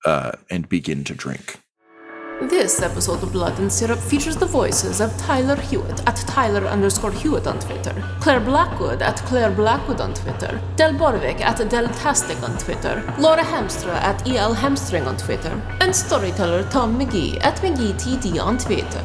uh, 0.05 0.33
and 0.51 0.69
begin 0.69 1.05
to 1.05 1.15
drink. 1.15 1.59
This 2.49 2.81
episode 2.81 3.23
of 3.23 3.33
Blood 3.33 3.59
and 3.59 3.71
Syrup 3.71 3.99
features 3.99 4.35
the 4.35 4.47
voices 4.47 5.03
of 5.03 5.15
Tyler 5.19 5.57
Hewitt 5.57 6.01
at 6.09 6.17
Tyler 6.17 6.67
underscore 6.67 7.13
Hewitt 7.13 7.47
on 7.47 7.59
Twitter, 7.59 7.95
Claire 8.19 8.41
Blackwood 8.41 9.03
at 9.03 9.19
Claire 9.27 9.51
Blackwood 9.51 10.01
on 10.01 10.15
Twitter, 10.15 10.59
Del 10.75 10.95
Borovic 10.95 11.43
at 11.43 11.59
Deltastic 11.59 12.43
on 12.43 12.57
Twitter, 12.57 13.05
Laura 13.19 13.43
Hamstra 13.43 13.93
at 13.93 14.27
EL 14.27 14.55
Hamstring 14.55 15.07
on 15.07 15.19
Twitter, 15.19 15.61
and 15.81 15.95
storyteller 15.95 16.63
Tom 16.71 16.99
McGee 16.99 17.39
at 17.45 17.57
McGeeTD 17.57 18.43
on 18.43 18.57
Twitter. 18.57 19.05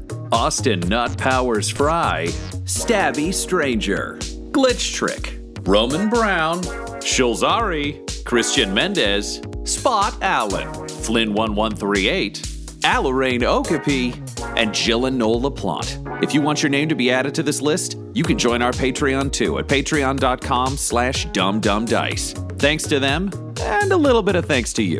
Austin 0.31 0.79
Nut 0.81 1.17
Powers 1.17 1.69
Fry, 1.69 2.27
Stabby 2.63 3.33
Stranger, 3.33 4.17
Glitch 4.51 4.93
Trick, 4.93 5.39
Roman 5.63 6.09
Brown, 6.09 6.61
Shulzari, 7.01 8.23
Christian 8.23 8.73
Mendez, 8.73 9.41
Spot 9.65 10.17
Allen, 10.21 10.67
Flynn1138, 10.87 12.39
Alarain 12.81 13.43
Okapi, 13.43 14.13
and 14.57 14.71
Jillian 14.71 15.15
Noel 15.15 15.41
LaPlante. 15.41 16.23
If 16.23 16.33
you 16.33 16.41
want 16.41 16.63
your 16.63 16.69
name 16.69 16.87
to 16.89 16.95
be 16.95 17.11
added 17.11 17.35
to 17.35 17.43
this 17.43 17.61
list, 17.61 17.97
you 18.13 18.23
can 18.23 18.37
join 18.37 18.61
our 18.61 18.71
Patreon 18.71 19.31
too 19.33 19.59
at 19.59 19.67
patreon.com 19.67 20.77
slash 20.77 21.27
dumbdumbdice. 21.27 22.59
Thanks 22.59 22.83
to 22.83 22.99
them, 22.99 23.31
and 23.59 23.91
a 23.91 23.97
little 23.97 24.23
bit 24.23 24.35
of 24.35 24.45
thanks 24.45 24.71
to 24.73 24.83
you. 24.83 24.99